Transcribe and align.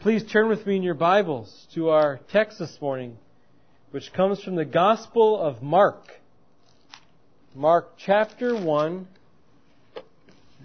Please 0.00 0.22
turn 0.22 0.48
with 0.48 0.64
me 0.64 0.76
in 0.76 0.84
your 0.84 0.94
Bibles 0.94 1.66
to 1.74 1.88
our 1.88 2.20
text 2.30 2.60
this 2.60 2.80
morning, 2.80 3.18
which 3.90 4.12
comes 4.12 4.40
from 4.40 4.54
the 4.54 4.64
Gospel 4.64 5.36
of 5.36 5.60
Mark. 5.60 6.20
Mark 7.52 7.94
chapter 7.98 8.54
1, 8.54 9.08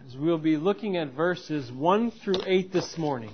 as 0.07 0.15
we'll 0.15 0.37
be 0.37 0.55
looking 0.55 0.97
at 0.97 1.13
verses 1.13 1.71
1 1.71 2.11
through 2.11 2.43
8 2.45 2.71
this 2.71 2.95
morning. 2.95 3.33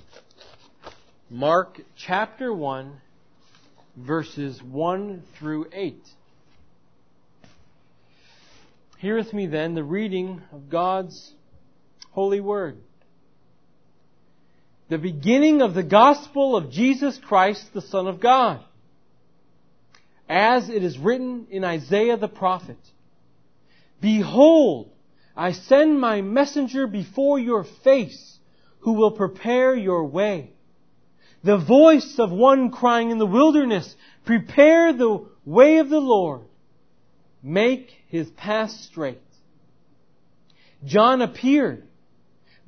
Mark 1.28 1.82
chapter 1.98 2.50
1, 2.50 2.98
verses 3.98 4.62
1 4.62 5.22
through 5.38 5.66
8. 5.70 6.02
Hear 8.96 9.16
with 9.16 9.34
me 9.34 9.46
then 9.46 9.74
the 9.74 9.84
reading 9.84 10.40
of 10.50 10.70
God's 10.70 11.34
holy 12.12 12.40
word 12.40 12.78
the 14.90 14.98
beginning 14.98 15.62
of 15.62 15.72
the 15.72 15.84
gospel 15.84 16.56
of 16.56 16.72
Jesus 16.72 17.16
Christ, 17.16 17.72
the 17.72 17.80
Son 17.80 18.08
of 18.08 18.18
God. 18.18 18.60
As 20.28 20.68
it 20.68 20.82
is 20.82 20.98
written 20.98 21.46
in 21.48 21.62
Isaiah 21.62 22.16
the 22.16 22.28
prophet, 22.28 22.76
Behold, 24.00 24.90
I 25.36 25.52
send 25.52 26.00
my 26.00 26.22
messenger 26.22 26.88
before 26.88 27.38
your 27.38 27.64
face, 27.84 28.38
who 28.80 28.94
will 28.94 29.12
prepare 29.12 29.76
your 29.76 30.06
way. 30.06 30.50
The 31.44 31.58
voice 31.58 32.16
of 32.18 32.32
one 32.32 32.70
crying 32.72 33.12
in 33.12 33.18
the 33.18 33.26
wilderness, 33.26 33.94
Prepare 34.24 34.92
the 34.92 35.24
way 35.44 35.78
of 35.78 35.88
the 35.88 36.00
Lord. 36.00 36.42
Make 37.44 37.90
his 38.08 38.28
path 38.30 38.70
straight. 38.70 39.22
John 40.84 41.22
appeared 41.22 41.86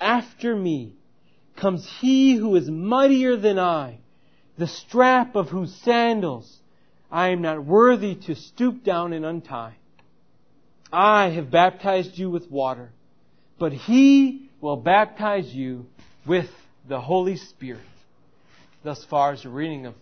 after 0.00 0.54
me 0.54 0.94
comes 1.56 1.88
he 2.00 2.34
who 2.34 2.56
is 2.56 2.68
mightier 2.68 3.36
than 3.36 3.58
I, 3.58 3.98
the 4.58 4.66
strap 4.66 5.36
of 5.36 5.48
whose 5.48 5.74
sandals 5.82 6.60
I 7.10 7.28
am 7.28 7.42
not 7.42 7.64
worthy 7.64 8.16
to 8.26 8.34
stoop 8.34 8.82
down 8.82 9.12
and 9.12 9.24
untie. 9.24 9.76
I 10.92 11.30
have 11.30 11.50
baptized 11.50 12.18
you 12.18 12.30
with 12.30 12.50
water, 12.50 12.92
but 13.58 13.72
he 13.72 14.50
will 14.60 14.76
baptize 14.76 15.52
you 15.52 15.86
with 16.26 16.50
the 16.88 17.00
Holy 17.00 17.36
Spirit. 17.36 17.80
Thus 18.82 19.04
far 19.04 19.34
is 19.34 19.42
the 19.42 19.48
reading 19.48 19.86
of 19.86 19.94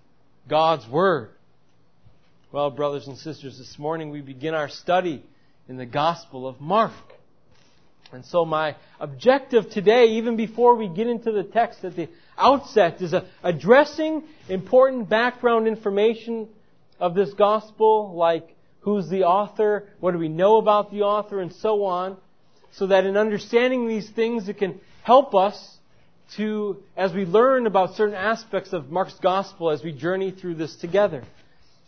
God's 0.48 0.89
Word. 0.89 1.31
Well, 2.51 2.70
brothers 2.70 3.07
and 3.07 3.17
sisters, 3.17 3.59
this 3.59 3.79
morning 3.79 4.11
we 4.11 4.20
begin 4.20 4.55
our 4.55 4.69
study 4.69 5.25
in 5.69 5.77
the 5.77 5.87
Gospel 5.87 6.47
of 6.47 6.61
Mark. 6.61 6.93
And 8.12 8.24
so 8.24 8.44
my 8.44 8.77
objective 9.00 9.70
today, 9.70 10.05
even 10.18 10.36
before 10.36 10.77
we 10.77 10.88
get 10.88 11.06
into 11.06 11.32
the 11.32 11.42
text 11.42 11.84
at 11.84 11.96
the 11.96 12.08
outset, 12.36 13.00
is 13.00 13.14
addressing 13.42 14.24
important 14.48 15.08
background 15.08 15.66
information 15.66 16.48
of 17.00 17.14
this 17.14 17.33
gospel, 17.33 18.14
like 18.14 18.55
who's 18.80 19.08
the 19.08 19.24
author, 19.24 19.88
what 20.00 20.12
do 20.12 20.18
we 20.18 20.28
know 20.28 20.58
about 20.58 20.90
the 20.90 21.02
author, 21.02 21.40
and 21.40 21.52
so 21.55 21.84
on, 21.84 22.17
so 22.72 22.86
that 22.89 23.06
in 23.06 23.17
understanding 23.17 23.89
these 23.89 24.08
things 24.11 24.48
it 24.48 24.58
can 24.58 24.80
help 25.02 25.34
us 25.34 25.78
to, 26.36 26.83
as 26.96 27.12
we 27.12 27.24
learn 27.24 27.67
about 27.67 27.95
certain 27.95 28.14
aspects 28.14 28.72
of 28.72 28.90
Mark's 28.90 29.18
gospel 29.20 29.70
as 29.70 29.83
we 29.83 29.92
journey 29.92 30.30
through 30.30 30.55
this 30.55 30.77
together. 30.77 31.24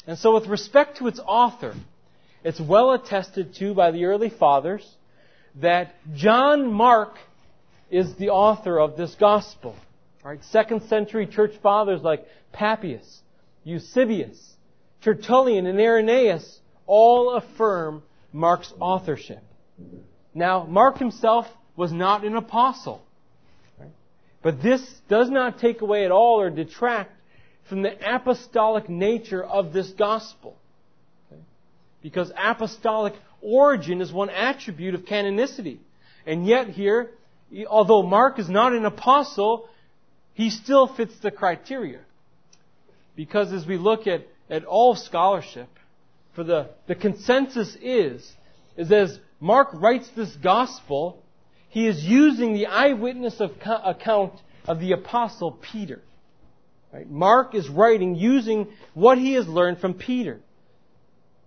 And 0.07 0.19
so 0.19 0.35
with 0.35 0.47
respect 0.47 0.99
to 0.99 1.07
its 1.07 1.21
author, 1.25 1.75
it's 2.43 2.61
well 2.61 2.93
attested 2.93 3.55
to 3.57 3.75
by 3.75 3.91
the 3.91 4.05
early 4.05 4.31
fathers 4.31 4.87
that 5.57 5.95
John 6.15 6.73
Mark 6.73 7.17
is 7.91 8.15
the 8.17 8.31
author 8.31 8.79
of 8.79 8.97
this 8.97 9.15
gospel. 9.15 9.77
Right? 10.25 10.43
Second 10.51 10.83
century 10.89 11.27
church 11.27 11.53
fathers 11.63 12.01
like 12.03 12.27
Papias, 12.53 13.21
Eusebius, 13.63 14.55
Tertullian, 15.03 15.67
and 15.67 15.79
Irenaeus 15.79 16.61
all 16.87 17.35
affirm 17.35 18.03
Mark's 18.33 18.73
authorship. 18.81 19.43
Now, 20.35 20.65
Mark 20.65 20.99
himself 20.99 21.47
was 21.77 21.93
not 21.93 22.25
an 22.25 22.37
apostle. 22.37 23.03
But 24.43 24.63
this 24.63 24.83
does 25.09 25.31
not 25.31 25.59
take 25.59 25.81
away 25.81 26.05
at 26.05 26.11
all 26.11 26.39
or 26.41 26.51
detract 26.51 27.13
from 27.69 27.81
the 27.81 27.97
apostolic 28.15 28.91
nature 28.91 29.43
of 29.43 29.73
this 29.73 29.91
gospel. 29.93 30.57
Because 32.03 32.31
apostolic 32.37 33.15
origin 33.45 34.01
is 34.01 34.13
one 34.13 34.31
attribute 34.31 34.95
of 34.95 35.03
canonicity. 35.03 35.79
And 36.27 36.47
yet 36.47 36.71
here, 36.71 37.11
although 37.69 38.03
Mark 38.03 38.39
is 38.39 38.49
not 38.49 38.73
an 38.73 38.85
apostle, 38.87 39.69
he 40.33 40.51
still 40.51 40.87
fits 40.87 41.15
the 41.21 41.31
criteria. 41.31 42.01
Because 43.15 43.53
as 43.53 43.67
we 43.67 43.77
look 43.77 44.07
at, 44.07 44.27
at 44.51 44.65
all 44.65 44.97
scholarship, 44.97 45.69
for 46.35 46.43
the, 46.43 46.71
the 46.89 46.95
consensus 46.95 47.77
is, 47.81 48.29
is 48.77 48.91
as 48.91 49.19
Mark 49.39 49.69
writes 49.75 50.09
this 50.17 50.35
gospel, 50.37 51.23
he 51.69 51.87
is 51.87 52.03
using 52.03 52.55
the 52.55 52.67
eyewitness 52.67 53.41
of, 53.41 53.53
account 53.85 54.33
of 54.67 54.81
the 54.81 54.93
apostle 54.93 55.53
Peter. 55.53 56.01
Right? 56.93 57.09
Mark 57.09 57.55
is 57.55 57.69
writing 57.69 58.15
using 58.15 58.69
what 58.95 59.19
he 59.19 59.35
has 59.35 59.47
learned 59.47 59.79
from 59.79 59.95
Peter. 59.95 60.41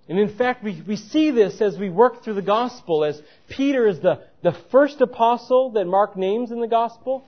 And 0.10 0.20
in 0.20 0.38
fact, 0.38 0.64
we, 0.64 0.82
we 0.88 0.96
see 0.96 1.32
this 1.32 1.62
as 1.62 1.78
we 1.78 1.90
work 1.90 2.24
through 2.24 2.36
the 2.36 2.42
gospel, 2.42 3.04
as 3.04 3.22
Peter 3.50 3.88
is 3.88 4.00
the, 4.00 4.22
the 4.42 4.56
first 4.72 5.02
apostle 5.02 5.72
that 5.72 5.86
Mark 5.86 6.16
names 6.16 6.52
in 6.52 6.62
the 6.62 6.68
gospel. 6.68 7.26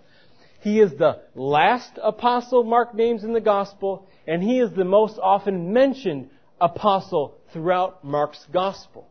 He 0.62 0.80
is 0.80 0.92
the 0.92 1.22
last 1.36 1.92
apostle 2.02 2.64
Mark 2.64 2.94
names 2.94 3.24
in 3.24 3.34
the 3.34 3.42
gospel, 3.42 4.08
and 4.26 4.42
he 4.42 4.60
is 4.60 4.72
the 4.72 4.86
most 4.86 5.20
often 5.22 5.74
mentioned 5.74 6.30
apostle 6.62 7.36
throughout 7.52 8.04
Mark's 8.04 8.46
gospel. 8.52 9.08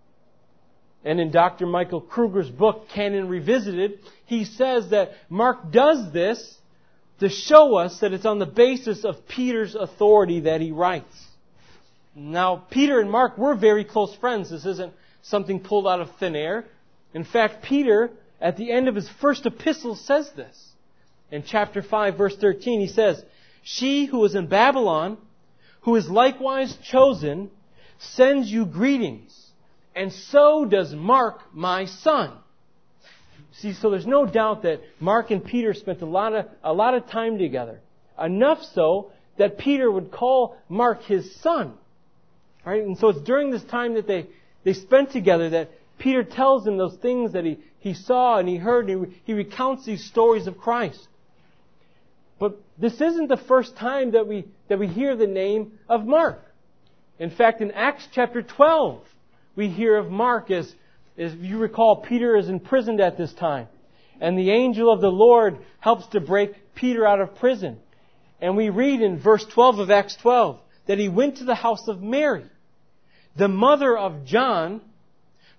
And 1.05 1.21
in 1.21 1.31
Dr. 1.31 1.67
Michael 1.67 2.01
Kruger's 2.01 2.51
book, 2.51 2.89
Canon 2.95 3.29
Revisited, 3.29 4.01
he 4.27 4.45
says 4.45 4.91
that 4.91 5.13
Mark 5.29 5.71
does 5.71 6.13
this 6.13 6.57
to 7.21 7.29
show 7.29 7.77
us 7.77 8.01
that 8.01 8.13
it's 8.13 8.27
on 8.27 8.39
the 8.39 8.47
basis 8.47 9.05
of 9.05 9.29
Peter's 9.29 9.75
authority 9.75 10.41
that 10.41 10.61
he 10.61 10.73
writes. 10.73 11.28
Now, 12.19 12.65
Peter 12.69 12.99
and 12.99 13.09
Mark 13.09 13.39
were 13.39 13.55
very 13.55 13.85
close 13.85 14.13
friends. 14.17 14.51
This 14.51 14.67
isn't 14.67 14.93
something 15.23 15.61
pulled 15.61 15.87
out 15.87 16.01
of 16.01 16.11
thin 16.17 16.35
air. 16.35 16.65
In 17.15 17.23
fact, 17.23 17.63
Peter, 17.63 18.11
at 18.41 18.57
the 18.57 18.73
end 18.73 18.89
of 18.89 18.97
his 18.97 19.09
first 19.21 19.47
epistle, 19.47 19.95
says 19.95 20.29
this. 20.33 20.73
In 21.31 21.45
chapter 21.45 21.81
5, 21.81 22.19
verse 22.19 22.37
13, 22.37 22.81
he 22.81 22.89
says, 22.89 23.25
She 23.63 24.07
who 24.07 24.25
is 24.25 24.35
in 24.35 24.49
Babylon, 24.49 25.17
who 25.83 25.95
is 25.95 26.11
likewise 26.11 26.77
chosen, 26.83 27.51
sends 27.99 28.51
you 28.51 28.67
greetings, 28.67 29.53
and 29.95 30.13
so 30.13 30.65
does 30.65 30.93
Mark, 30.95 31.41
my 31.55 31.85
son. 31.85 32.33
See, 33.53 33.75
so 33.75 33.91
there's 33.91 34.07
no 34.07 34.27
doubt 34.27 34.63
that 34.63 34.81
Mark 34.99 35.31
and 35.31 35.45
Peter 35.45 35.73
spent 35.73 36.03
a 36.03 36.07
lot 36.07 36.35
of, 36.35 36.47
a 36.65 36.73
lot 36.73 36.95
of 36.95 37.09
time 37.09 37.39
together. 37.39 37.81
Enough 38.21 38.63
so 38.75 39.13
that 39.37 39.59
Peter 39.59 39.91
would 39.91 40.11
call 40.11 40.57
Mark 40.69 41.03
his 41.03 41.37
son. 41.37 41.75
Right? 42.69 42.85
And 42.85 42.99
so 42.99 43.09
it's 43.09 43.23
during 43.23 43.51
this 43.51 43.65
time 43.65 43.95
that 43.95 44.07
they, 44.07 44.27
they 44.63 44.75
spent 44.75 45.11
together 45.11 45.49
that 45.49 45.71
Peter 45.99 46.23
tells 46.23 46.65
them 46.65 46.77
those 46.77 46.97
things 46.97 47.33
that 47.33 47.47
he, 47.47 47.57
he 47.79 47.95
saw 47.95 48.37
and 48.37 48.47
he 48.47 48.59
heard 48.59 48.91
and 48.91 49.07
he, 49.07 49.23
he 49.25 49.33
recounts 49.33 49.87
these 49.87 50.05
stories 50.05 50.47
of 50.47 50.59
Christ. 50.59 51.09
But 52.39 52.61
this 52.77 53.01
isn't 53.01 53.29
the 53.29 53.39
first 53.39 53.75
time 53.79 54.11
that 54.11 54.29
we, 54.29 54.45
that 54.69 54.79
we 54.79 54.87
hear 54.87 55.17
the 55.17 55.27
name 55.27 55.79
of 55.89 56.05
Mark. 56.05 56.41
In 57.19 57.31
fact, 57.31 57.63
in 57.63 57.71
Acts 57.71 58.07
chapter 58.13 58.43
12, 58.43 59.01
we 59.57 59.71
hear 59.71 59.97
of 59.97 60.11
Mark 60.11 60.51
as, 60.51 60.71
as 61.17 61.33
you 61.37 61.57
recall, 61.57 61.97
Peter 61.97 62.37
is 62.37 62.51
imprisoned 62.51 63.01
at 63.01 63.17
this 63.17 63.33
time. 63.33 63.69
And 64.21 64.39
the 64.39 64.51
angel 64.51 64.93
of 64.93 65.01
the 65.01 65.11
Lord 65.11 65.57
helps 65.81 66.07
to 66.09 66.21
break 66.21 66.75
Peter 66.75 67.07
out 67.07 67.23
of 67.23 67.35
prison. 67.37 67.79
And 68.43 68.59
we 68.59 68.69
read 68.69 69.01
in 69.01 69.19
verse 69.19 69.47
12 69.55 69.79
of 69.79 69.91
Acts 69.91 70.17
12 70.17 70.61
that 70.87 70.99
he 70.99 71.09
went 71.09 71.39
to 71.39 71.45
the 71.45 71.55
house 71.55 71.89
of 71.89 72.03
Mary 72.03 72.45
the 73.39 73.49
mother 73.49 73.97
of 73.97 74.25
John, 74.25 74.81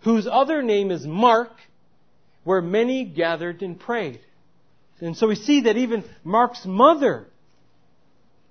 whose 0.01 0.27
other 0.27 0.61
name 0.61 0.91
is 0.91 1.05
Mark, 1.05 1.51
where 2.43 2.61
many 2.61 3.05
gathered 3.05 3.61
and 3.61 3.79
prayed. 3.79 4.19
And 4.99 5.15
so 5.15 5.27
we 5.27 5.35
see 5.35 5.61
that 5.61 5.77
even 5.77 6.03
Mark's 6.23 6.65
mother 6.65 7.27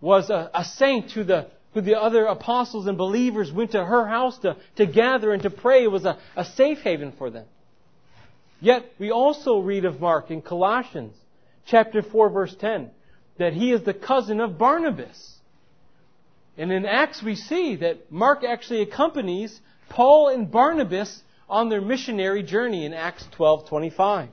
was 0.00 0.30
a, 0.30 0.50
a 0.54 0.64
saint 0.64 1.10
who 1.12 1.24
the, 1.24 1.48
who 1.74 1.80
the 1.82 2.00
other 2.00 2.24
apostles 2.24 2.86
and 2.86 2.96
believers 2.96 3.52
went 3.52 3.72
to 3.72 3.84
her 3.84 4.06
house 4.06 4.38
to, 4.38 4.56
to 4.76 4.86
gather 4.86 5.32
and 5.32 5.42
to 5.42 5.50
pray. 5.50 5.84
It 5.84 5.90
was 5.90 6.04
a, 6.04 6.18
a 6.36 6.44
safe 6.44 6.78
haven 6.78 7.12
for 7.12 7.30
them. 7.30 7.46
Yet 8.60 8.84
we 8.98 9.10
also 9.10 9.58
read 9.58 9.84
of 9.84 10.00
Mark 10.00 10.30
in 10.30 10.42
Colossians 10.42 11.14
chapter 11.66 12.02
4 12.02 12.30
verse 12.30 12.56
10 12.58 12.90
that 13.38 13.52
he 13.52 13.72
is 13.72 13.84
the 13.84 13.94
cousin 13.94 14.40
of 14.40 14.58
Barnabas. 14.58 15.37
And 16.58 16.72
in 16.72 16.84
Acts 16.84 17.22
we 17.22 17.36
see 17.36 17.76
that 17.76 18.10
Mark 18.10 18.42
actually 18.42 18.82
accompanies 18.82 19.60
Paul 19.88 20.28
and 20.28 20.50
Barnabas 20.50 21.22
on 21.48 21.68
their 21.68 21.80
missionary 21.80 22.42
journey 22.42 22.84
in 22.84 22.92
Acts 22.92 23.24
12:25. 23.36 24.28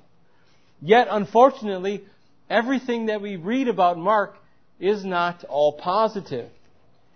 Yet 0.81 1.07
unfortunately, 1.09 2.03
everything 2.49 3.05
that 3.05 3.21
we 3.21 3.35
read 3.35 3.67
about 3.67 3.99
Mark 3.99 4.37
is 4.79 5.05
not 5.05 5.43
all 5.45 5.73
positive. 5.73 6.49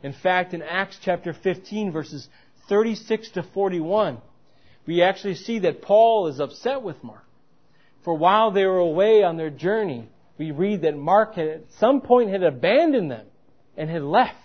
In 0.04 0.14
fact, 0.14 0.54
in 0.54 0.62
Acts 0.62 1.00
chapter 1.02 1.34
15 1.34 1.92
verses 1.92 2.30
36 2.70 3.32
to 3.32 3.44
41, 3.44 4.20
we 4.86 5.02
actually 5.02 5.36
see 5.36 5.60
that 5.60 5.82
Paul 5.82 6.28
is 6.28 6.40
upset 6.40 6.84
with 6.84 7.04
Mark. 7.04 7.26
For 8.04 8.14
while 8.14 8.52
they 8.52 8.66
were 8.66 8.78
away 8.78 9.24
on 9.24 9.38
their 9.38 9.50
journey, 9.50 10.08
we 10.38 10.52
read 10.52 10.84
that 10.84 10.96
Mark 10.96 11.34
had 11.34 11.48
at 11.48 11.72
some 11.80 12.02
point 12.02 12.30
had 12.30 12.44
abandoned 12.44 13.10
them 13.10 13.26
and 13.76 13.90
had 13.90 14.04
left. 14.04 14.36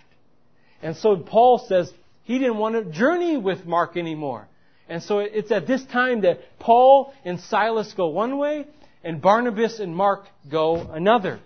And 0.85 0.95
so 0.95 1.17
Paul 1.17 1.65
says 1.67 1.91
he 2.25 2.39
didn't 2.39 2.59
want 2.59 2.75
to 2.75 2.85
journey 2.85 3.39
with 3.39 3.65
Mark 3.65 3.97
anymore. 3.97 4.47
And 4.87 5.03
so 5.03 5.21
it's 5.21 5.51
at 5.51 5.67
this 5.67 5.83
time 5.87 6.21
that 6.21 6.59
Paul 6.59 7.15
and 7.25 7.41
Silas 7.41 7.95
go 7.95 8.09
one 8.09 8.37
way 8.37 8.67
and 9.03 9.21
Barnabas 9.21 9.81
and 9.81 9.97
Mark 9.97 10.27
go 10.51 10.77
another. 10.77 11.41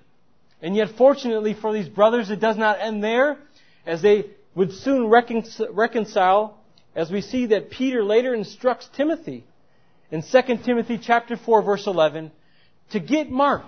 And 0.60 0.74
yet 0.74 0.88
fortunately 0.98 1.54
for 1.54 1.72
these 1.72 1.88
brothers, 1.88 2.30
it 2.30 2.40
does 2.40 2.56
not 2.56 2.80
end 2.80 3.02
there 3.02 3.38
as 3.86 4.02
they 4.02 4.24
would 4.56 4.72
soon 4.72 5.06
reconcile 5.06 6.58
as 6.96 7.08
we 7.12 7.20
see 7.20 7.46
that 7.46 7.70
Peter 7.70 8.02
later 8.02 8.34
instructs 8.34 8.88
Timothy 8.96 9.44
in 10.10 10.22
2 10.22 10.56
Timothy 10.64 10.98
chapter 10.98 11.36
4 11.36 11.62
verse 11.62 11.86
11 11.86 12.32
to 12.90 12.98
get 12.98 13.30
Mark 13.30 13.66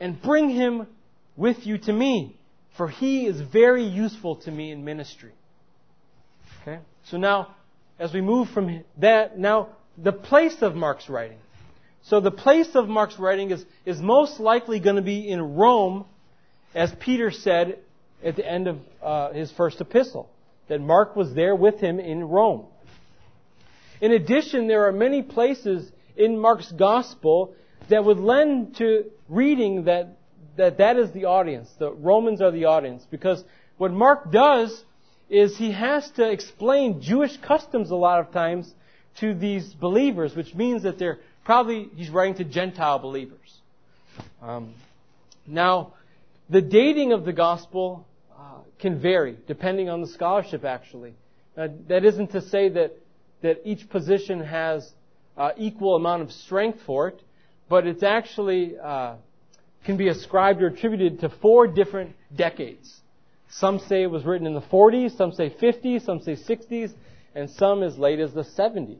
and 0.00 0.22
bring 0.22 0.48
him 0.48 0.86
with 1.36 1.66
you 1.66 1.76
to 1.76 1.92
me, 1.92 2.40
for 2.76 2.88
he 2.88 3.26
is 3.26 3.40
very 3.40 3.84
useful 3.84 4.36
to 4.36 4.50
me 4.50 4.70
in 4.70 4.84
ministry. 4.84 5.32
Okay? 6.62 6.80
So 7.04 7.16
now, 7.16 7.54
as 7.98 8.12
we 8.12 8.20
move 8.20 8.48
from 8.50 8.84
that, 8.98 9.38
now 9.38 9.68
the 9.96 10.12
place 10.12 10.56
of 10.60 10.74
Mark's 10.74 11.08
writing. 11.08 11.38
So 12.02 12.20
the 12.20 12.30
place 12.30 12.74
of 12.74 12.88
Mark's 12.88 13.18
writing 13.18 13.50
is, 13.50 13.64
is 13.86 14.00
most 14.00 14.40
likely 14.40 14.80
going 14.80 14.96
to 14.96 15.02
be 15.02 15.28
in 15.28 15.54
Rome, 15.54 16.04
as 16.74 16.92
Peter 17.00 17.30
said 17.30 17.78
at 18.22 18.36
the 18.36 18.46
end 18.46 18.68
of 18.68 18.78
uh, 19.02 19.32
his 19.32 19.50
first 19.52 19.80
epistle, 19.80 20.28
that 20.68 20.80
Mark 20.80 21.16
was 21.16 21.32
there 21.34 21.54
with 21.54 21.80
him 21.80 22.00
in 22.00 22.24
Rome. 22.24 22.66
In 24.00 24.12
addition, 24.12 24.66
there 24.66 24.86
are 24.86 24.92
many 24.92 25.22
places 25.22 25.90
in 26.16 26.38
Mark's 26.38 26.70
gospel 26.72 27.54
that 27.88 28.04
would 28.04 28.18
lend 28.18 28.76
to 28.76 29.04
reading 29.28 29.84
that, 29.84 30.16
that 30.56 30.78
that 30.78 30.96
is 30.96 31.10
the 31.12 31.24
audience. 31.26 31.68
The 31.78 31.92
Romans 31.92 32.40
are 32.40 32.50
the 32.50 32.66
audience. 32.66 33.06
Because 33.10 33.42
what 33.78 33.92
Mark 33.92 34.30
does 34.30 34.84
is 35.28 35.56
he 35.56 35.72
has 35.72 36.10
to 36.12 36.30
explain 36.30 37.00
Jewish 37.00 37.36
customs 37.38 37.90
a 37.90 37.96
lot 37.96 38.20
of 38.20 38.32
times 38.32 38.72
to 39.20 39.34
these 39.34 39.72
believers, 39.74 40.34
which 40.34 40.54
means 40.54 40.82
that 40.82 40.98
they're 40.98 41.18
probably, 41.44 41.88
he's 41.94 42.10
writing 42.10 42.34
to 42.36 42.44
Gentile 42.44 42.98
believers. 42.98 43.60
Um, 44.42 44.74
now, 45.46 45.94
the 46.50 46.60
dating 46.60 47.12
of 47.12 47.24
the 47.24 47.32
gospel 47.32 48.06
uh, 48.36 48.58
can 48.78 49.00
vary 49.00 49.36
depending 49.46 49.88
on 49.88 50.00
the 50.00 50.08
scholarship 50.08 50.64
actually. 50.64 51.14
Uh, 51.56 51.68
that 51.88 52.04
isn't 52.04 52.32
to 52.32 52.42
say 52.42 52.68
that, 52.68 52.92
that 53.42 53.60
each 53.64 53.88
position 53.88 54.40
has 54.40 54.90
uh, 55.36 55.50
equal 55.56 55.96
amount 55.96 56.22
of 56.22 56.32
strength 56.32 56.80
for 56.84 57.08
it 57.08 57.20
but 57.68 57.86
it's 57.86 58.02
actually 58.02 58.74
uh, 58.82 59.14
can 59.84 59.96
be 59.96 60.08
ascribed 60.08 60.62
or 60.62 60.68
attributed 60.68 61.20
to 61.20 61.28
four 61.28 61.66
different 61.66 62.14
decades. 62.34 63.00
Some 63.50 63.78
say 63.78 64.02
it 64.02 64.10
was 64.10 64.24
written 64.24 64.46
in 64.46 64.54
the 64.54 64.60
40s, 64.62 65.16
some 65.16 65.32
say 65.32 65.50
50s, 65.50 66.04
some 66.04 66.20
say 66.20 66.36
60s, 66.36 66.92
and 67.34 67.50
some 67.50 67.82
as 67.82 67.96
late 67.98 68.18
as 68.18 68.32
the 68.32 68.42
70s. 68.42 68.98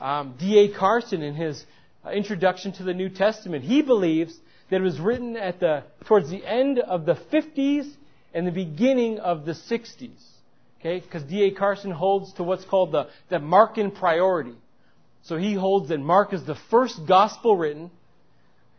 Um, 0.00 0.34
D.A. 0.38 0.76
Carson, 0.76 1.22
in 1.22 1.34
his 1.34 1.64
uh, 2.04 2.10
introduction 2.10 2.72
to 2.72 2.82
the 2.82 2.92
New 2.92 3.08
Testament, 3.08 3.64
he 3.64 3.80
believes 3.80 4.38
that 4.70 4.76
it 4.76 4.82
was 4.84 5.00
written 5.00 5.36
at 5.36 5.60
the 5.60 5.84
towards 6.04 6.28
the 6.28 6.44
end 6.44 6.78
of 6.78 7.06
the 7.06 7.14
50s 7.14 7.90
and 8.34 8.46
the 8.46 8.52
beginning 8.52 9.18
of 9.20 9.46
the 9.46 9.52
60s. 9.52 10.10
Okay, 10.80 11.00
because 11.00 11.22
D.A. 11.22 11.52
Carson 11.52 11.90
holds 11.90 12.32
to 12.34 12.42
what's 12.42 12.64
called 12.64 12.92
the, 12.92 13.08
the 13.30 13.38
Markan 13.38 13.94
priority. 13.94 14.54
So 15.22 15.36
he 15.38 15.54
holds 15.54 15.88
that 15.88 15.98
Mark 15.98 16.34
is 16.34 16.44
the 16.44 16.58
first 16.70 17.00
gospel 17.08 17.56
written, 17.56 17.90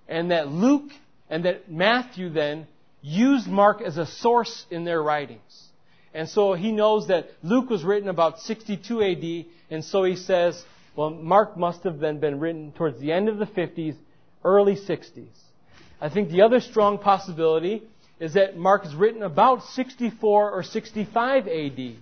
and 0.08 0.32
that 0.32 0.48
Luke 0.50 0.92
and 1.30 1.46
that 1.46 1.72
Matthew 1.72 2.30
then 2.30 2.68
used 3.02 3.48
Mark 3.48 3.82
as 3.82 3.98
a 3.98 4.06
source 4.06 4.66
in 4.72 4.84
their 4.86 5.02
writings. 5.02 5.68
And 6.14 6.28
so 6.28 6.54
he 6.54 6.72
knows 6.72 7.08
that 7.08 7.30
Luke 7.44 7.70
was 7.70 7.84
written 7.84 8.10
about 8.10 8.40
62 8.40 9.04
AD, 9.04 9.46
and 9.70 9.84
so 9.84 10.04
he 10.04 10.16
says, 10.16 10.64
well, 10.96 11.12
Mark 11.12 11.58
must 11.58 11.84
have 11.84 12.00
then 12.00 12.20
been 12.20 12.40
written 12.40 12.72
towards 12.72 13.00
the 13.00 13.12
end 13.12 13.30
of 13.30 13.38
the 13.38 13.46
50s, 13.46 13.96
early 14.44 14.76
60s. 14.76 15.28
I 16.02 16.10
think 16.10 16.30
the 16.30 16.42
other 16.42 16.60
strong 16.60 16.98
possibility 16.98 17.84
is 18.20 18.34
that 18.34 18.58
Mark 18.58 18.86
is 18.86 18.96
written 18.96 19.22
about 19.22 19.64
64 19.64 20.52
or 20.52 20.64
65 20.64 21.48
AD. 21.48 21.96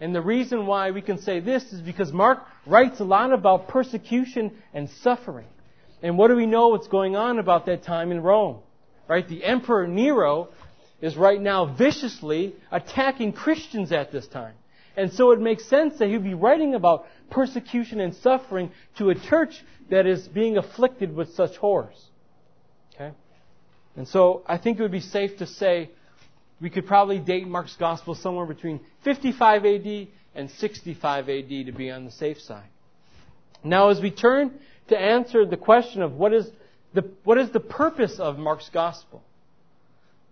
And 0.00 0.14
the 0.14 0.20
reason 0.20 0.66
why 0.66 0.90
we 0.90 1.00
can 1.00 1.18
say 1.18 1.40
this 1.40 1.72
is 1.72 1.80
because 1.80 2.12
Mark 2.12 2.40
writes 2.66 2.98
a 3.00 3.04
lot 3.04 3.32
about 3.32 3.68
persecution 3.68 4.52
and 4.72 4.90
suffering. 4.90 5.46
And 6.04 6.18
what 6.18 6.28
do 6.28 6.36
we 6.36 6.44
know 6.44 6.68
what's 6.68 6.86
going 6.86 7.16
on 7.16 7.38
about 7.38 7.64
that 7.64 7.82
time 7.82 8.12
in 8.12 8.22
Rome? 8.22 8.58
Right? 9.08 9.26
The 9.26 9.42
Emperor 9.42 9.86
Nero 9.86 10.50
is 11.00 11.16
right 11.16 11.40
now 11.40 11.64
viciously 11.64 12.54
attacking 12.70 13.32
Christians 13.32 13.90
at 13.90 14.12
this 14.12 14.26
time. 14.26 14.52
And 14.98 15.10
so 15.14 15.30
it 15.30 15.40
makes 15.40 15.64
sense 15.64 15.98
that 15.98 16.10
he'd 16.10 16.22
be 16.22 16.34
writing 16.34 16.74
about 16.74 17.06
persecution 17.30 18.00
and 18.00 18.14
suffering 18.16 18.70
to 18.98 19.08
a 19.08 19.14
church 19.14 19.64
that 19.88 20.06
is 20.06 20.28
being 20.28 20.58
afflicted 20.58 21.16
with 21.16 21.32
such 21.32 21.56
horrors. 21.56 22.04
Okay? 22.94 23.12
And 23.96 24.06
so 24.06 24.42
I 24.46 24.58
think 24.58 24.78
it 24.78 24.82
would 24.82 24.92
be 24.92 25.00
safe 25.00 25.38
to 25.38 25.46
say 25.46 25.90
we 26.60 26.68
could 26.68 26.86
probably 26.86 27.18
date 27.18 27.48
Mark's 27.48 27.76
gospel 27.76 28.14
somewhere 28.14 28.46
between 28.46 28.80
55 29.04 29.64
AD 29.64 30.08
and 30.34 30.50
65 30.50 31.30
AD 31.30 31.48
to 31.48 31.72
be 31.72 31.90
on 31.90 32.04
the 32.04 32.10
safe 32.10 32.42
side. 32.42 32.68
Now, 33.64 33.88
as 33.88 34.02
we 34.02 34.10
turn 34.10 34.60
to 34.88 34.98
answer 34.98 35.46
the 35.46 35.56
question 35.56 36.02
of 36.02 36.12
what 36.12 36.32
is 36.32 36.48
the, 36.92 37.10
what 37.24 37.38
is 37.38 37.50
the 37.50 37.60
purpose 37.60 38.18
of 38.20 38.38
Mark's 38.38 38.70
gospel? 38.72 39.22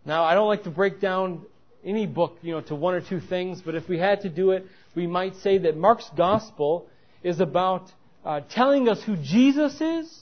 Now, 0.04 0.24
I 0.24 0.34
don't 0.34 0.48
like 0.48 0.64
to 0.64 0.70
break 0.70 1.00
down 1.00 1.42
any 1.84 2.06
book, 2.06 2.36
you 2.42 2.52
know, 2.52 2.60
to 2.62 2.74
one 2.74 2.94
or 2.94 3.00
two 3.00 3.20
things, 3.20 3.60
but 3.60 3.74
if 3.74 3.88
we 3.88 3.98
had 3.98 4.22
to 4.22 4.28
do 4.28 4.52
it, 4.52 4.66
we 4.94 5.06
might 5.06 5.36
say 5.36 5.58
that 5.58 5.76
Mark's 5.76 6.08
gospel 6.16 6.86
is 7.22 7.40
about 7.40 7.90
uh, 8.24 8.40
telling 8.50 8.88
us 8.88 9.02
who 9.02 9.16
Jesus 9.16 9.80
is 9.80 10.20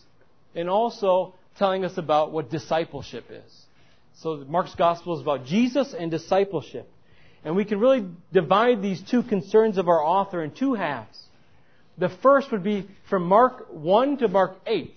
and 0.55 0.71
also 0.71 1.35
telling 1.59 1.85
us 1.85 1.99
about 1.99 2.33
what 2.33 2.51
discipleship 2.51 3.25
is. 3.31 3.65
So 4.17 4.45
Mark's 4.49 4.75
gospel 4.75 5.17
is 5.17 5.23
about 5.23 5.45
Jesus 5.47 5.95
and 5.95 6.11
discipleship. 6.11 6.91
And 7.45 7.57
we 7.57 7.65
can 7.65 7.81
really 7.81 8.07
divide 8.33 8.83
these 8.83 9.03
two 9.03 9.23
concerns 9.23 9.79
of 9.79 9.89
our 9.89 10.03
author 10.03 10.43
in 10.43 10.51
two 10.51 10.75
halves. 10.75 11.19
The 12.01 12.09
first 12.09 12.51
would 12.51 12.65
be 12.65 12.89
from 13.11 13.25
Mark 13.25 13.67
1 13.71 14.17
to 14.19 14.29
Mark 14.29 14.57
8. 14.67 14.95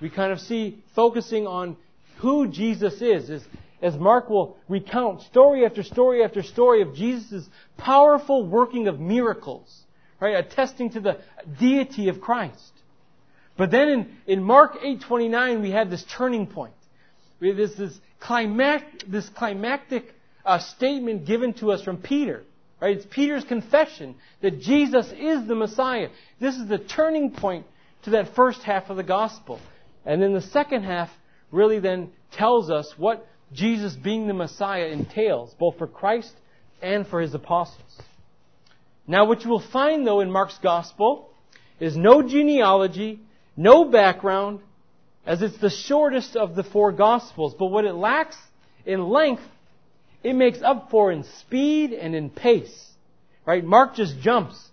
We 0.00 0.08
kind 0.08 0.32
of 0.32 0.40
see 0.40 0.82
focusing 0.96 1.46
on 1.46 1.76
who 2.16 2.48
Jesus 2.48 3.02
is, 3.02 3.28
as, 3.28 3.44
as 3.82 3.96
Mark 3.96 4.30
will 4.30 4.56
recount 4.66 5.20
story 5.22 5.66
after 5.66 5.82
story 5.82 6.24
after 6.24 6.42
story 6.42 6.80
of 6.80 6.94
Jesus' 6.94 7.46
powerful 7.76 8.46
working 8.46 8.88
of 8.88 8.98
miracles, 8.98 9.82
right, 10.20 10.42
attesting 10.42 10.88
to 10.90 11.00
the 11.00 11.18
deity 11.60 12.08
of 12.08 12.22
Christ. 12.22 12.72
But 13.58 13.70
then 13.70 13.88
in, 13.90 14.16
in 14.26 14.42
Mark 14.42 14.80
8:29 14.80 15.60
we 15.60 15.72
have 15.72 15.90
this 15.90 16.04
turning 16.16 16.46
point. 16.46 16.72
This, 17.40 17.74
this 17.74 18.00
climact, 18.20 19.10
this 19.10 19.28
climactic 19.28 20.14
uh, 20.46 20.60
statement 20.60 21.26
given 21.26 21.52
to 21.54 21.72
us 21.72 21.82
from 21.82 21.98
Peter. 21.98 22.44
Right? 22.82 22.96
It's 22.96 23.06
Peter's 23.08 23.44
confession 23.44 24.16
that 24.40 24.60
Jesus 24.60 25.06
is 25.12 25.46
the 25.46 25.54
Messiah. 25.54 26.08
This 26.40 26.56
is 26.56 26.66
the 26.66 26.78
turning 26.78 27.30
point 27.30 27.64
to 28.02 28.10
that 28.10 28.34
first 28.34 28.60
half 28.64 28.90
of 28.90 28.96
the 28.96 29.04
gospel. 29.04 29.60
And 30.04 30.20
then 30.20 30.32
the 30.32 30.40
second 30.40 30.82
half 30.82 31.08
really 31.52 31.78
then 31.78 32.10
tells 32.32 32.70
us 32.70 32.92
what 32.96 33.24
Jesus 33.52 33.94
being 33.94 34.26
the 34.26 34.34
Messiah 34.34 34.86
entails, 34.86 35.54
both 35.60 35.78
for 35.78 35.86
Christ 35.86 36.32
and 36.82 37.06
for 37.06 37.20
his 37.20 37.34
apostles. 37.34 38.00
Now, 39.06 39.26
what 39.26 39.44
you 39.44 39.50
will 39.50 39.60
find, 39.60 40.04
though, 40.04 40.18
in 40.18 40.32
Mark's 40.32 40.58
gospel 40.58 41.30
is 41.78 41.96
no 41.96 42.20
genealogy, 42.20 43.20
no 43.56 43.84
background, 43.84 44.58
as 45.24 45.40
it's 45.40 45.58
the 45.58 45.70
shortest 45.70 46.34
of 46.34 46.56
the 46.56 46.64
four 46.64 46.90
Gospels. 46.90 47.54
But 47.56 47.66
what 47.66 47.84
it 47.84 47.94
lacks 47.94 48.36
in 48.84 49.08
length 49.08 49.44
it 50.22 50.34
makes 50.34 50.62
up 50.62 50.90
for 50.90 51.10
in 51.12 51.24
speed 51.24 51.92
and 51.92 52.14
in 52.14 52.30
pace. 52.30 52.90
Right? 53.44 53.64
Mark 53.64 53.94
just 53.94 54.20
jumps 54.20 54.70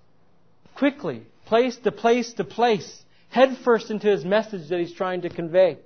quickly, 0.75 1.23
place 1.45 1.75
to 1.77 1.91
place 1.91 2.33
to 2.33 2.43
place, 2.43 3.03
headfirst 3.29 3.91
into 3.91 4.07
his 4.07 4.23
message 4.23 4.69
that 4.69 4.79
he's 4.79 4.93
trying 4.93 5.21
to 5.21 5.29
convey. 5.29 5.77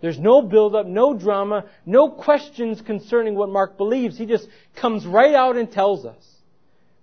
There's 0.00 0.18
no 0.18 0.40
build-up, 0.40 0.86
no 0.86 1.12
drama, 1.12 1.66
no 1.84 2.08
questions 2.08 2.80
concerning 2.80 3.34
what 3.34 3.50
Mark 3.50 3.76
believes. 3.76 4.16
He 4.16 4.24
just 4.26 4.48
comes 4.74 5.04
right 5.06 5.34
out 5.34 5.56
and 5.56 5.70
tells 5.70 6.06
us. 6.06 6.24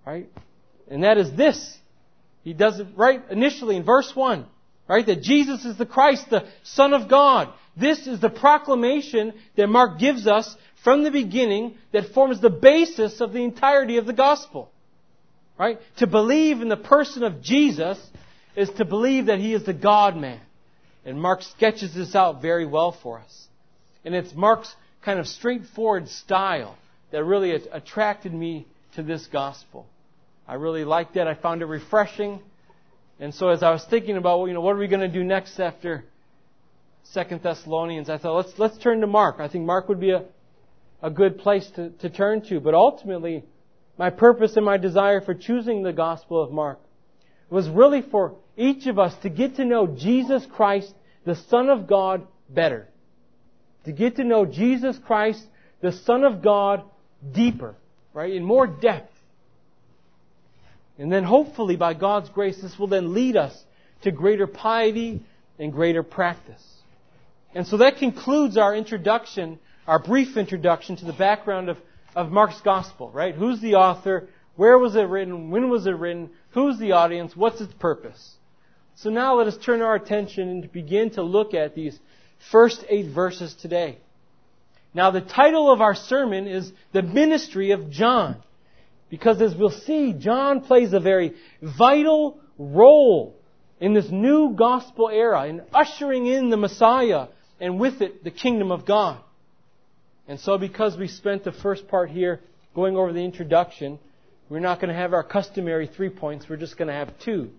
Right? 0.04 0.28
And 0.90 1.04
that 1.04 1.18
is 1.18 1.30
this. 1.32 1.76
He 2.42 2.54
does 2.54 2.80
it 2.80 2.88
right 2.96 3.22
initially 3.30 3.76
in 3.76 3.84
verse 3.84 4.10
1. 4.14 4.46
Right? 4.88 5.06
That 5.06 5.22
Jesus 5.22 5.64
is 5.64 5.76
the 5.76 5.86
Christ, 5.86 6.28
the 6.30 6.48
Son 6.64 6.92
of 6.92 7.08
God. 7.08 7.52
This 7.78 8.06
is 8.06 8.20
the 8.20 8.30
proclamation 8.30 9.32
that 9.56 9.68
Mark 9.68 9.98
gives 9.98 10.26
us 10.26 10.54
from 10.82 11.04
the 11.04 11.10
beginning 11.10 11.76
that 11.92 12.12
forms 12.12 12.40
the 12.40 12.50
basis 12.50 13.20
of 13.20 13.32
the 13.32 13.44
entirety 13.44 13.98
of 13.98 14.06
the 14.06 14.12
gospel. 14.12 14.70
Right? 15.58 15.78
To 15.98 16.06
believe 16.06 16.60
in 16.60 16.68
the 16.68 16.76
person 16.76 17.22
of 17.22 17.42
Jesus 17.42 17.98
is 18.56 18.70
to 18.70 18.84
believe 18.84 19.26
that 19.26 19.38
he 19.38 19.54
is 19.54 19.64
the 19.64 19.72
God 19.72 20.16
man. 20.16 20.40
And 21.04 21.20
Mark 21.20 21.42
sketches 21.42 21.94
this 21.94 22.14
out 22.14 22.42
very 22.42 22.66
well 22.66 22.92
for 22.92 23.18
us. 23.18 23.46
And 24.04 24.14
it's 24.14 24.34
Mark's 24.34 24.74
kind 25.02 25.18
of 25.18 25.26
straightforward 25.26 26.08
style 26.08 26.76
that 27.10 27.24
really 27.24 27.52
attracted 27.52 28.32
me 28.32 28.66
to 28.94 29.02
this 29.02 29.26
gospel. 29.26 29.86
I 30.46 30.54
really 30.54 30.84
liked 30.84 31.16
it. 31.16 31.26
I 31.26 31.34
found 31.34 31.62
it 31.62 31.66
refreshing. 31.66 32.40
And 33.20 33.34
so 33.34 33.48
as 33.48 33.62
I 33.62 33.70
was 33.70 33.84
thinking 33.84 34.16
about, 34.16 34.44
you 34.46 34.54
know, 34.54 34.60
what 34.60 34.76
are 34.76 34.78
we 34.78 34.88
going 34.88 35.00
to 35.00 35.08
do 35.08 35.24
next 35.24 35.58
after 35.60 36.04
Second 37.04 37.42
Thessalonians, 37.42 38.10
I 38.10 38.18
thought, 38.18 38.36
let's, 38.36 38.58
let's 38.58 38.78
turn 38.78 39.00
to 39.00 39.06
Mark. 39.06 39.36
I 39.38 39.48
think 39.48 39.64
Mark 39.64 39.88
would 39.88 40.00
be 40.00 40.10
a, 40.10 40.24
a 41.02 41.10
good 41.10 41.38
place 41.38 41.68
to, 41.76 41.90
to 41.90 42.10
turn 42.10 42.42
to. 42.48 42.60
But 42.60 42.74
ultimately, 42.74 43.44
my 43.98 44.10
purpose 44.10 44.56
and 44.56 44.64
my 44.64 44.76
desire 44.76 45.20
for 45.20 45.34
choosing 45.34 45.82
the 45.82 45.92
Gospel 45.92 46.42
of 46.42 46.52
Mark 46.52 46.78
was 47.50 47.68
really 47.68 48.02
for 48.02 48.36
each 48.56 48.86
of 48.86 48.98
us 48.98 49.14
to 49.22 49.30
get 49.30 49.56
to 49.56 49.64
know 49.64 49.86
Jesus 49.86 50.44
Christ, 50.46 50.92
the 51.24 51.34
Son 51.34 51.68
of 51.70 51.86
God, 51.86 52.26
better. 52.48 52.88
To 53.84 53.92
get 53.92 54.16
to 54.16 54.24
know 54.24 54.44
Jesus 54.44 54.98
Christ, 54.98 55.42
the 55.80 55.92
Son 55.92 56.24
of 56.24 56.42
God, 56.42 56.82
deeper, 57.32 57.74
right? 58.12 58.32
In 58.32 58.44
more 58.44 58.66
depth. 58.66 59.14
And 60.98 61.10
then 61.10 61.24
hopefully 61.24 61.76
by 61.76 61.94
God's 61.94 62.28
grace, 62.28 62.60
this 62.60 62.78
will 62.78 62.88
then 62.88 63.14
lead 63.14 63.36
us 63.36 63.64
to 64.02 64.10
greater 64.10 64.46
piety 64.46 65.22
and 65.58 65.72
greater 65.72 66.02
practice. 66.02 66.62
And 67.54 67.66
so 67.66 67.78
that 67.78 67.96
concludes 67.98 68.56
our 68.56 68.74
introduction, 68.74 69.58
our 69.86 69.98
brief 69.98 70.36
introduction 70.36 70.96
to 70.96 71.04
the 71.04 71.12
background 71.12 71.68
of, 71.68 71.78
of 72.14 72.30
Mark's 72.30 72.60
Gospel, 72.60 73.10
right? 73.10 73.34
Who's 73.34 73.60
the 73.60 73.76
author? 73.76 74.28
Where 74.56 74.78
was 74.78 74.96
it 74.96 75.02
written? 75.02 75.50
When 75.50 75.70
was 75.70 75.86
it 75.86 75.92
written? 75.92 76.30
Who's 76.50 76.78
the 76.78 76.92
audience? 76.92 77.34
What's 77.36 77.60
its 77.60 77.72
purpose? 77.74 78.34
So 78.96 79.10
now 79.10 79.36
let 79.36 79.46
us 79.46 79.56
turn 79.56 79.80
our 79.80 79.94
attention 79.94 80.48
and 80.48 80.72
begin 80.72 81.10
to 81.10 81.22
look 81.22 81.54
at 81.54 81.74
these 81.74 81.98
first 82.50 82.84
eight 82.88 83.14
verses 83.14 83.54
today. 83.54 83.98
Now 84.92 85.10
the 85.10 85.20
title 85.20 85.72
of 85.72 85.80
our 85.80 85.94
sermon 85.94 86.48
is 86.48 86.72
The 86.92 87.02
Ministry 87.02 87.70
of 87.70 87.90
John. 87.90 88.42
Because 89.10 89.40
as 89.40 89.54
we'll 89.54 89.70
see, 89.70 90.12
John 90.12 90.60
plays 90.60 90.92
a 90.92 91.00
very 91.00 91.34
vital 91.62 92.40
role 92.58 93.36
in 93.80 93.94
this 93.94 94.10
new 94.10 94.54
gospel 94.54 95.08
era 95.08 95.46
in 95.46 95.62
ushering 95.72 96.26
in 96.26 96.50
the 96.50 96.56
Messiah 96.56 97.28
and 97.60 97.78
with 97.78 98.00
it 98.00 98.24
the 98.24 98.30
kingdom 98.30 98.70
of 98.70 98.84
God. 98.84 99.20
And 100.26 100.38
so 100.38 100.58
because 100.58 100.96
we 100.96 101.08
spent 101.08 101.44
the 101.44 101.52
first 101.52 101.88
part 101.88 102.10
here 102.10 102.40
going 102.74 102.96
over 102.96 103.12
the 103.12 103.24
introduction, 103.24 103.98
we're 104.48 104.60
not 104.60 104.80
going 104.80 104.88
to 104.88 104.94
have 104.94 105.12
our 105.12 105.24
customary 105.24 105.86
three 105.86 106.10
points, 106.10 106.48
we're 106.48 106.56
just 106.56 106.76
going 106.76 106.88
to 106.88 106.94
have 106.94 107.18
two. 107.18 107.50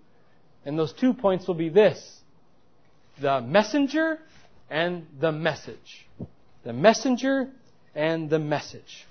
And 0.66 0.78
those 0.78 0.94
two 0.94 1.14
points 1.14 1.48
will 1.48 1.56
be 1.56 1.70
this. 1.70 2.20
The 3.22 3.42
messenger 3.42 4.20
and 4.70 5.08
the 5.20 5.32
message. 5.32 6.08
The 6.64 6.74
messenger 6.74 7.50
and 7.96 8.30
the 8.30 8.40
message. 8.40 9.08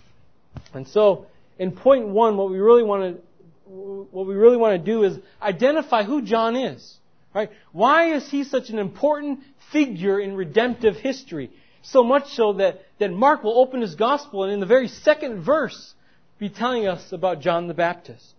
And 0.73 0.87
so, 0.89 1.27
in 1.59 1.73
point 1.73 2.09
one, 2.09 2.37
what 2.37 2.51
we 2.51 2.59
really 2.59 2.83
want 2.83 3.17
to 3.17 3.23
what 3.69 4.27
we 4.27 4.35
really 4.35 4.57
want 4.57 4.83
to 4.83 4.93
do 4.93 5.03
is 5.05 5.19
identify 5.43 6.03
who 6.03 6.23
John 6.23 6.57
is. 6.57 6.97
Right? 7.39 7.53
Why 7.71 8.15
is 8.15 8.29
he 8.29 8.43
such 8.43 8.69
an 8.69 8.81
important 8.81 9.45
figure 9.71 10.19
in 10.19 10.35
redemptive 10.35 10.97
history? 10.97 11.53
So 11.83 12.03
much 12.03 12.33
so 12.33 12.55
that, 12.55 12.81
that 12.99 13.13
Mark 13.13 13.45
will 13.45 13.57
open 13.61 13.81
his 13.81 13.95
gospel 13.95 14.43
and 14.43 14.53
in 14.53 14.59
the 14.59 14.67
very 14.67 14.89
second 14.89 15.45
verse 15.45 15.95
be 16.41 16.49
telling 16.49 16.89
us 16.89 17.13
about 17.13 17.41
John 17.41 17.69
the 17.69 17.75
Baptist. 17.75 18.35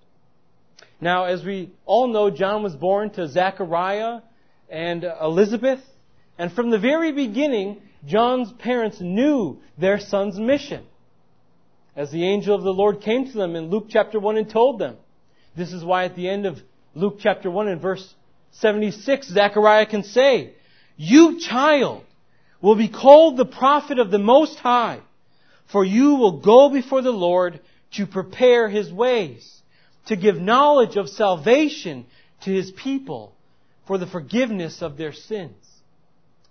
Now, 1.00 1.24
as 1.24 1.46
we 1.46 1.72
all 1.86 2.08
know, 2.08 2.30
John 2.30 2.62
was 2.62 2.76
born 2.76 3.12
to 3.12 3.30
Zachariah 3.30 4.20
and 4.70 5.06
Elizabeth. 5.06 5.80
And 6.38 6.52
from 6.52 6.70
the 6.70 6.78
very 6.78 7.14
beginning, 7.14 7.82
John's 8.06 8.52
parents 8.52 9.00
knew 9.00 9.62
their 9.78 10.02
son's 10.02 10.38
mission. 10.38 10.84
As 11.96 12.12
the 12.12 12.26
angel 12.26 12.54
of 12.54 12.64
the 12.64 12.74
Lord 12.74 13.00
came 13.00 13.32
to 13.32 13.38
them 13.38 13.56
in 13.56 13.70
Luke 13.70 13.86
chapter 13.90 14.20
1 14.20 14.36
and 14.36 14.50
told 14.50 14.78
them. 14.78 14.98
This 15.56 15.72
is 15.72 15.86
why 15.86 16.04
at 16.04 16.18
the 16.18 16.28
end 16.28 16.46
of 16.46 16.60
Luke 16.96 17.20
chapter 17.22 17.50
1 17.50 17.70
and 17.70 17.82
verse 17.82 18.16
76, 18.52 19.28
Zechariah 19.28 19.86
can 19.86 20.04
say, 20.04 20.54
You 20.98 21.40
child 21.40 22.04
will 22.62 22.76
be 22.76 22.90
called 22.90 23.38
the 23.38 23.46
prophet 23.46 24.00
of 24.00 24.12
the 24.12 24.20
Most 24.20 24.60
High, 24.60 25.00
for 25.72 25.86
you 25.86 26.16
will 26.16 26.40
go 26.40 26.70
before 26.70 27.02
the 27.02 27.12
Lord 27.12 27.60
to 27.94 28.06
prepare 28.06 28.70
His 28.70 28.92
ways, 28.92 29.62
to 30.08 30.16
give 30.16 30.38
knowledge 30.38 30.98
of 30.98 31.10
salvation 31.10 32.06
to 32.42 32.52
His 32.52 32.72
people 32.72 33.34
for 33.88 33.98
the 33.98 34.08
forgiveness 34.08 34.82
of 34.82 34.98
their 34.98 35.14
sins. 35.14 35.56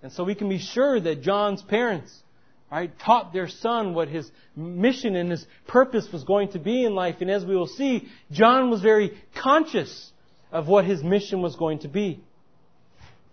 And 0.03 0.13
so 0.13 0.25
we 0.25 0.35
can 0.35 0.49
be 0.49 0.59
sure 0.59 0.99
that 1.01 1.23
John's 1.23 1.63
parents, 1.63 2.13
right, 2.71 2.91
taught 2.99 3.33
their 3.33 3.49
son 3.49 3.95
what 3.95 4.09
his 4.09 4.31
mission 4.55 5.17
and 5.17 5.31
his 5.31 5.45
purpose 5.67 6.09
was 6.13 6.25
going 6.25 6.49
to 6.53 6.59
be 6.59 6.85
in 6.85 6.95
life. 6.95 7.17
And 7.21 7.31
as 7.31 7.45
we 7.45 7.57
will 7.57 7.67
see, 7.67 8.09
John 8.31 8.71
was 8.71 8.81
very 8.81 9.17
conscious 9.35 10.13
of 10.51 10.69
what 10.69 10.85
his 10.85 11.03
mission 11.03 11.43
was 11.43 11.57
going 11.57 11.81
to 11.81 11.89
be. 11.89 12.21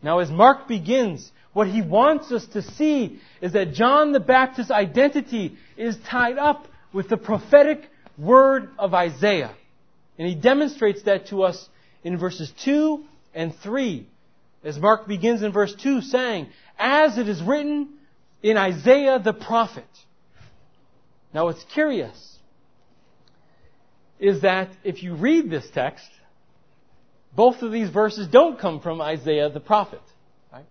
Now, 0.01 0.19
as 0.19 0.29
Mark 0.29 0.67
begins, 0.67 1.31
what 1.53 1.67
he 1.67 1.81
wants 1.81 2.31
us 2.31 2.45
to 2.47 2.61
see 2.61 3.19
is 3.41 3.53
that 3.53 3.73
John 3.73 4.11
the 4.11 4.19
Baptist's 4.19 4.71
identity 4.71 5.57
is 5.77 5.97
tied 6.07 6.37
up 6.37 6.67
with 6.93 7.09
the 7.09 7.17
prophetic 7.17 7.89
word 8.17 8.69
of 8.77 8.93
Isaiah. 8.93 9.53
And 10.17 10.27
he 10.27 10.35
demonstrates 10.35 11.03
that 11.03 11.27
to 11.27 11.43
us 11.43 11.69
in 12.03 12.17
verses 12.17 12.51
2 12.63 13.03
and 13.33 13.55
3. 13.55 14.07
As 14.63 14.77
Mark 14.77 15.07
begins 15.07 15.43
in 15.43 15.51
verse 15.51 15.73
2 15.75 16.01
saying, 16.01 16.47
As 16.77 17.17
it 17.17 17.27
is 17.27 17.41
written 17.41 17.89
in 18.41 18.57
Isaiah 18.57 19.19
the 19.19 19.33
prophet. 19.33 19.87
Now 21.33 21.45
what's 21.45 21.63
curious 21.65 22.37
is 24.19 24.41
that 24.41 24.69
if 24.83 25.03
you 25.03 25.15
read 25.15 25.49
this 25.49 25.69
text, 25.71 26.09
both 27.35 27.61
of 27.61 27.71
these 27.71 27.89
verses 27.89 28.27
don't 28.27 28.59
come 28.59 28.79
from 28.79 29.01
Isaiah 29.01 29.49
the 29.49 29.59
prophet. 29.59 30.01
Right? 30.51 30.65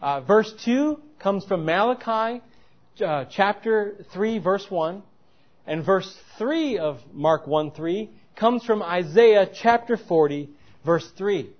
Uh, 0.00 0.20
verse 0.20 0.52
2 0.64 1.00
comes 1.18 1.44
from 1.44 1.64
Malachi 1.64 2.42
uh, 3.04 3.24
chapter 3.30 3.96
3 4.12 4.38
verse 4.38 4.66
1 4.70 5.02
and 5.66 5.84
verse 5.84 6.16
3 6.38 6.78
of 6.78 7.00
Mark 7.12 7.46
1 7.46 7.72
3 7.72 8.10
comes 8.36 8.64
from 8.64 8.82
Isaiah 8.82 9.48
chapter 9.52 9.96
40 9.96 10.50
verse 10.84 11.08
3. 11.16 11.50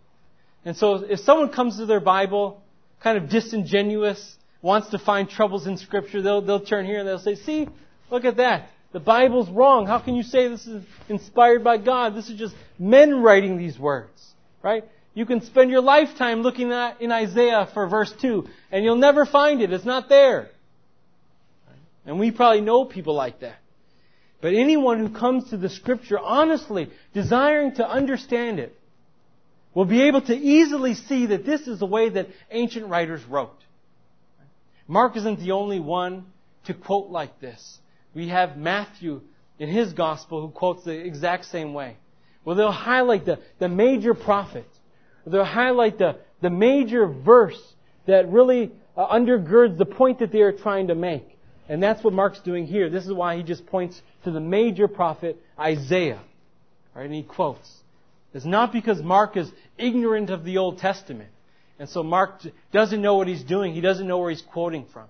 And 0.64 0.76
so 0.76 0.96
if 0.96 1.20
someone 1.20 1.50
comes 1.50 1.78
to 1.78 1.86
their 1.86 2.00
Bible 2.00 2.62
kind 3.02 3.18
of 3.18 3.28
disingenuous, 3.28 4.36
wants 4.62 4.90
to 4.90 4.98
find 4.98 5.28
troubles 5.28 5.66
in 5.66 5.76
scripture, 5.76 6.22
they'll, 6.22 6.40
they'll 6.40 6.64
turn 6.64 6.86
here 6.86 7.00
and 7.00 7.08
they'll 7.08 7.18
say, 7.18 7.34
see, 7.34 7.68
look 8.10 8.24
at 8.24 8.38
that. 8.38 8.68
The 8.92 9.00
Bible's 9.00 9.50
wrong. 9.50 9.86
How 9.86 9.98
can 9.98 10.14
you 10.14 10.22
say 10.22 10.48
this 10.48 10.66
is 10.66 10.82
inspired 11.08 11.64
by 11.64 11.78
God? 11.78 12.14
This 12.14 12.30
is 12.30 12.38
just 12.38 12.54
men 12.78 13.22
writing 13.22 13.58
these 13.58 13.78
words. 13.78 14.33
Right? 14.64 14.84
You 15.12 15.26
can 15.26 15.42
spend 15.42 15.70
your 15.70 15.82
lifetime 15.82 16.40
looking 16.40 16.72
at 16.72 17.02
in 17.02 17.12
Isaiah 17.12 17.68
for 17.74 17.86
verse 17.86 18.12
2, 18.22 18.48
and 18.72 18.82
you'll 18.82 18.96
never 18.96 19.26
find 19.26 19.60
it. 19.60 19.70
It's 19.72 19.84
not 19.84 20.08
there. 20.08 20.48
And 22.06 22.18
we 22.18 22.30
probably 22.30 22.62
know 22.62 22.86
people 22.86 23.14
like 23.14 23.40
that. 23.40 23.58
But 24.40 24.54
anyone 24.54 24.98
who 24.98 25.10
comes 25.10 25.50
to 25.50 25.58
the 25.58 25.68
scripture 25.68 26.18
honestly, 26.18 26.90
desiring 27.12 27.74
to 27.74 27.86
understand 27.86 28.58
it, 28.58 28.74
will 29.74 29.84
be 29.84 30.02
able 30.02 30.22
to 30.22 30.34
easily 30.34 30.94
see 30.94 31.26
that 31.26 31.44
this 31.44 31.68
is 31.68 31.78
the 31.78 31.86
way 31.86 32.08
that 32.08 32.28
ancient 32.50 32.86
writers 32.86 33.22
wrote. 33.24 33.58
Mark 34.88 35.16
isn't 35.16 35.40
the 35.40 35.52
only 35.52 35.80
one 35.80 36.24
to 36.64 36.74
quote 36.74 37.10
like 37.10 37.38
this. 37.38 37.78
We 38.14 38.28
have 38.28 38.56
Matthew 38.56 39.20
in 39.58 39.68
his 39.68 39.92
gospel 39.92 40.40
who 40.40 40.48
quotes 40.48 40.84
the 40.84 40.92
exact 40.92 41.44
same 41.46 41.74
way. 41.74 41.96
Well, 42.44 42.56
they'll 42.56 42.70
highlight 42.70 43.24
the, 43.24 43.38
the 43.58 43.68
major 43.68 44.14
prophet. 44.14 44.68
They'll 45.26 45.44
highlight 45.44 45.98
the, 45.98 46.18
the 46.42 46.50
major 46.50 47.06
verse 47.06 47.60
that 48.06 48.30
really 48.30 48.72
uh, 48.96 49.06
undergirds 49.06 49.78
the 49.78 49.86
point 49.86 50.18
that 50.18 50.30
they 50.30 50.42
are 50.42 50.52
trying 50.52 50.88
to 50.88 50.94
make. 50.94 51.26
And 51.68 51.82
that's 51.82 52.04
what 52.04 52.12
Mark's 52.12 52.40
doing 52.40 52.66
here. 52.66 52.90
This 52.90 53.06
is 53.06 53.12
why 53.12 53.36
he 53.36 53.42
just 53.42 53.66
points 53.66 54.00
to 54.24 54.30
the 54.30 54.40
major 54.40 54.86
prophet 54.86 55.40
Isaiah. 55.58 56.20
Right? 56.94 57.06
And 57.06 57.14
he 57.14 57.22
quotes. 57.22 57.70
It's 58.34 58.44
not 58.44 58.72
because 58.72 59.00
Mark 59.00 59.36
is 59.36 59.50
ignorant 59.78 60.28
of 60.28 60.44
the 60.44 60.58
Old 60.58 60.78
Testament. 60.78 61.30
And 61.78 61.88
so 61.88 62.02
Mark 62.02 62.40
doesn't 62.72 63.00
know 63.00 63.16
what 63.16 63.28
he's 63.28 63.42
doing. 63.42 63.72
He 63.72 63.80
doesn't 63.80 64.06
know 64.06 64.18
where 64.18 64.30
he's 64.30 64.42
quoting 64.42 64.86
from. 64.92 65.06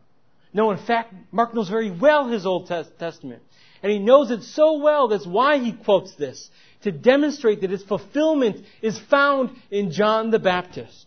No, 0.53 0.71
in 0.71 0.79
fact, 0.79 1.13
Mark 1.33 1.53
knows 1.53 1.69
very 1.69 1.91
well 1.91 2.29
his 2.29 2.47
Old 2.47 2.69
Testament. 2.69 3.43
And 3.85 3.93
he 3.93 3.99
knows 3.99 4.31
it 4.31 4.43
so 4.45 4.79
well, 4.79 5.09
that's 5.09 5.27
why 5.27 5.59
he 5.59 5.73
quotes 5.75 6.15
this. 6.15 6.49
To 6.85 6.91
demonstrate 6.91 7.61
that 7.61 7.71
its 7.71 7.85
fulfillment 7.85 8.65
is 8.81 8.99
found 8.99 9.51
in 9.71 9.91
John 9.91 10.31
the 10.31 10.39
Baptist. 10.39 11.05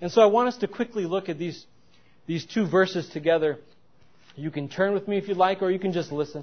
And 0.00 0.10
so 0.10 0.20
I 0.20 0.26
want 0.26 0.48
us 0.48 0.56
to 0.58 0.66
quickly 0.66 1.04
look 1.04 1.28
at 1.28 1.38
these, 1.38 1.64
these 2.26 2.44
two 2.44 2.66
verses 2.66 3.08
together. 3.10 3.60
You 4.34 4.50
can 4.50 4.68
turn 4.68 4.94
with 4.94 5.06
me 5.06 5.16
if 5.16 5.28
you 5.28 5.34
like, 5.34 5.62
or 5.62 5.70
you 5.70 5.78
can 5.78 5.92
just 5.92 6.10
listen. 6.10 6.42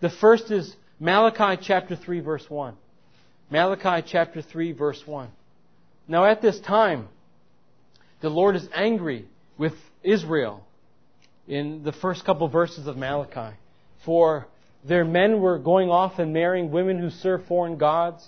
The 0.00 0.10
first 0.10 0.50
is 0.50 0.74
Malachi 0.98 1.62
chapter 1.64 1.94
3 1.94 2.18
verse 2.18 2.50
1. 2.50 2.74
Malachi 3.50 4.04
chapter 4.10 4.42
3 4.42 4.72
verse 4.72 5.06
1. 5.06 5.28
Now 6.08 6.24
at 6.24 6.42
this 6.42 6.58
time, 6.58 7.06
the 8.20 8.30
Lord 8.30 8.56
is 8.56 8.68
angry 8.74 9.26
with 9.56 9.74
Israel 10.02 10.66
in 11.46 11.84
the 11.84 11.92
first 11.92 12.24
couple 12.24 12.48
verses 12.48 12.88
of 12.88 12.96
Malachi. 12.96 13.56
For 14.04 14.48
their 14.84 15.04
men 15.04 15.40
were 15.40 15.58
going 15.58 15.90
off 15.90 16.18
and 16.18 16.32
marrying 16.32 16.70
women 16.70 16.98
who 16.98 17.10
serve 17.10 17.46
foreign 17.46 17.76
gods, 17.78 18.26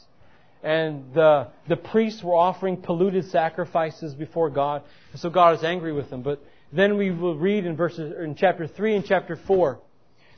and 0.63 1.13
the, 1.13 1.49
the 1.69 1.77
priests 1.77 2.23
were 2.23 2.35
offering 2.35 2.77
polluted 2.77 3.27
sacrifices 3.31 4.15
before 4.15 4.51
God. 4.51 4.83
And 5.13 5.21
so 5.21 5.31
God 5.31 5.59
is 5.59 5.65
angry 5.65 5.93
with 5.93 6.09
them. 6.11 6.23
But 6.23 6.41
then 6.73 6.97
we 6.97 7.11
will 7.11 7.37
read 7.37 7.67
in 7.67 7.77
verses 7.77 8.15
in 8.19 8.35
chapter 8.35 8.67
3 8.67 8.97
and 8.97 9.05
chapter 9.05 9.37
4 9.37 9.79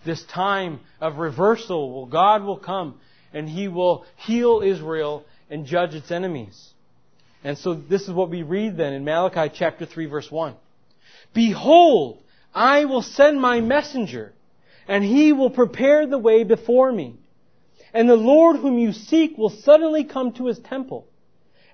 this 0.04 0.24
time 0.24 0.80
of 1.00 1.18
reversal. 1.18 1.94
Well, 1.94 2.06
God 2.06 2.42
will 2.42 2.58
come 2.58 3.00
and 3.32 3.48
He 3.48 3.68
will 3.68 4.04
heal 4.16 4.62
Israel 4.64 5.24
and 5.50 5.66
judge 5.66 5.94
its 5.94 6.10
enemies. 6.10 6.72
And 7.44 7.56
so 7.56 7.74
this 7.74 8.02
is 8.02 8.10
what 8.10 8.30
we 8.30 8.42
read 8.42 8.76
then 8.76 8.92
in 8.92 9.04
Malachi 9.04 9.52
chapter 9.54 9.86
3 9.86 10.06
verse 10.06 10.30
1. 10.30 10.54
Behold, 11.34 12.22
I 12.54 12.86
will 12.86 13.02
send 13.02 13.40
my 13.40 13.60
messenger, 13.60 14.32
and 14.88 15.04
he 15.04 15.32
will 15.32 15.50
prepare 15.50 16.06
the 16.06 16.18
way 16.18 16.44
before 16.44 16.92
me. 16.92 17.16
And 17.92 18.08
the 18.08 18.16
Lord 18.16 18.56
whom 18.56 18.78
you 18.78 18.92
seek 18.92 19.36
will 19.38 19.50
suddenly 19.50 20.04
come 20.04 20.32
to 20.32 20.46
his 20.46 20.58
temple. 20.58 21.06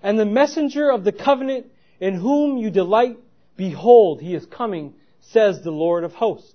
And 0.03 0.19
the 0.19 0.25
messenger 0.25 0.91
of 0.91 1.05
the 1.05 1.13
covenant 1.13 1.67
in 2.01 2.15
whom 2.15 2.57
you 2.57 2.71
delight, 2.71 3.19
behold, 3.57 4.21
he 4.21 4.35
is 4.35 4.47
coming, 4.47 4.95
says 5.21 5.63
the 5.63 5.71
Lord 5.71 6.05
of 6.05 6.13
hosts. 6.13 6.55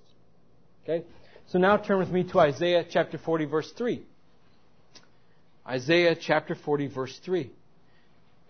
Okay? 0.84 1.04
So 1.48 1.58
now 1.58 1.76
turn 1.76 1.98
with 1.98 2.10
me 2.10 2.24
to 2.24 2.40
Isaiah 2.40 2.84
chapter 2.88 3.18
40 3.18 3.44
verse 3.46 3.72
3. 3.72 4.02
Isaiah 5.66 6.14
chapter 6.14 6.54
40 6.54 6.86
verse 6.88 7.18
3. 7.24 7.50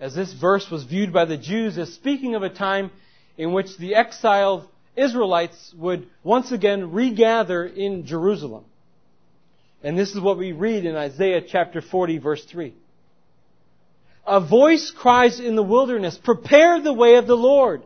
As 0.01 0.15
this 0.15 0.33
verse 0.33 0.71
was 0.71 0.85
viewed 0.85 1.13
by 1.13 1.25
the 1.25 1.37
Jews 1.37 1.79
as 1.79 1.93
speaking 1.93 2.35
of 2.35 2.43
a 2.43 2.49
time 2.49 2.91
in 3.37 3.53
which 3.53 3.77
the 3.79 3.95
exiled 3.95 4.69
Israelites 4.99 5.75
would 5.77 6.09
once 6.23 6.53
again 6.53 6.93
regather 6.93 7.65
in 7.65 8.05
Jerusalem. 8.05 8.65
And 9.83 9.97
this 9.97 10.11
is 10.11 10.21
what 10.21 10.39
we 10.39 10.53
read 10.53 10.85
in 10.85 10.97
Isaiah 10.97 11.41
chapter 11.41 11.81
40 11.81 12.19
verse 12.19 12.45
3. 12.45 12.75
A 14.27 14.41
voice 14.41 14.91
cries 14.91 15.41
in 15.41 15.57
the 15.57 15.63
wilderness, 15.63 16.19
prepare 16.19 16.81
the 16.81 16.93
way 16.93 17.15
of 17.15 17.27
the 17.27 17.37
Lord. 17.37 17.83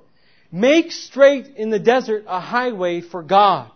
Make 0.50 0.90
straight 0.90 1.47
in 1.57 1.71
the 1.71 1.78
desert 1.78 2.25
a 2.26 2.40
highway 2.40 3.00
for 3.00 3.23
God. 3.23 3.71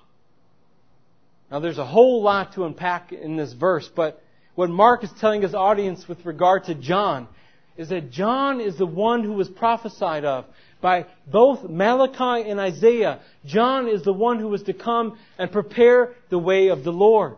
Now 1.51 1.61
there's 1.61 1.79
a 1.79 1.87
whole 1.87 2.23
lot 2.23 2.55
to 2.55 2.65
unpack 2.65 3.13
in 3.13 3.37
this 3.37 3.53
verse, 3.53 3.89
but 3.95 4.21
what 4.57 4.69
Mark 4.69 5.05
is 5.05 5.11
telling 5.21 5.43
his 5.43 5.55
audience 5.55 6.09
with 6.09 6.25
regard 6.27 6.65
to 6.65 6.75
John 6.75 7.29
is 7.77 7.91
that 7.91 8.11
John 8.11 8.61
is 8.61 8.77
the 8.79 8.87
one 8.87 9.23
who 9.23 9.35
was 9.35 9.49
prophesied 9.49 10.25
of 10.25 10.47
by 10.87 11.05
both 11.27 11.69
Malachi 11.69 12.49
and 12.49 12.61
Isaiah, 12.61 13.19
John 13.45 13.89
is 13.89 14.05
the 14.05 14.13
one 14.13 14.39
who 14.39 14.47
was 14.47 14.63
to 14.63 14.73
come 14.73 15.19
and 15.37 15.51
prepare 15.51 16.15
the 16.31 16.39
way 16.39 16.69
of 16.69 16.85
the 16.85 16.93
Lord. 16.93 17.35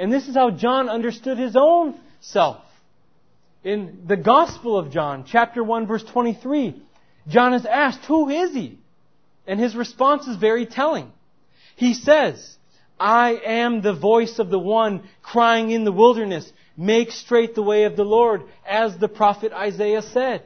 And 0.00 0.12
this 0.12 0.26
is 0.26 0.34
how 0.34 0.50
John 0.50 0.88
understood 0.88 1.38
his 1.38 1.54
own 1.54 1.94
self. 2.18 2.56
In 3.62 4.02
the 4.08 4.16
Gospel 4.16 4.76
of 4.76 4.90
John, 4.90 5.24
chapter 5.28 5.62
1, 5.62 5.86
verse 5.86 6.02
23, 6.02 6.74
John 7.28 7.54
is 7.54 7.64
asked, 7.64 8.04
Who 8.06 8.30
is 8.30 8.52
he? 8.52 8.80
And 9.46 9.60
his 9.60 9.76
response 9.76 10.26
is 10.26 10.36
very 10.36 10.66
telling. 10.66 11.12
He 11.76 11.94
says, 11.94 12.56
I 12.98 13.40
am 13.46 13.80
the 13.80 13.94
voice 13.94 14.40
of 14.40 14.50
the 14.50 14.58
one 14.58 15.04
crying 15.22 15.70
in 15.70 15.84
the 15.84 15.92
wilderness, 15.92 16.52
make 16.76 17.12
straight 17.12 17.54
the 17.54 17.62
way 17.62 17.84
of 17.84 17.94
the 17.94 18.02
Lord, 18.02 18.42
as 18.68 18.98
the 18.98 19.06
prophet 19.06 19.52
Isaiah 19.52 20.02
said. 20.02 20.42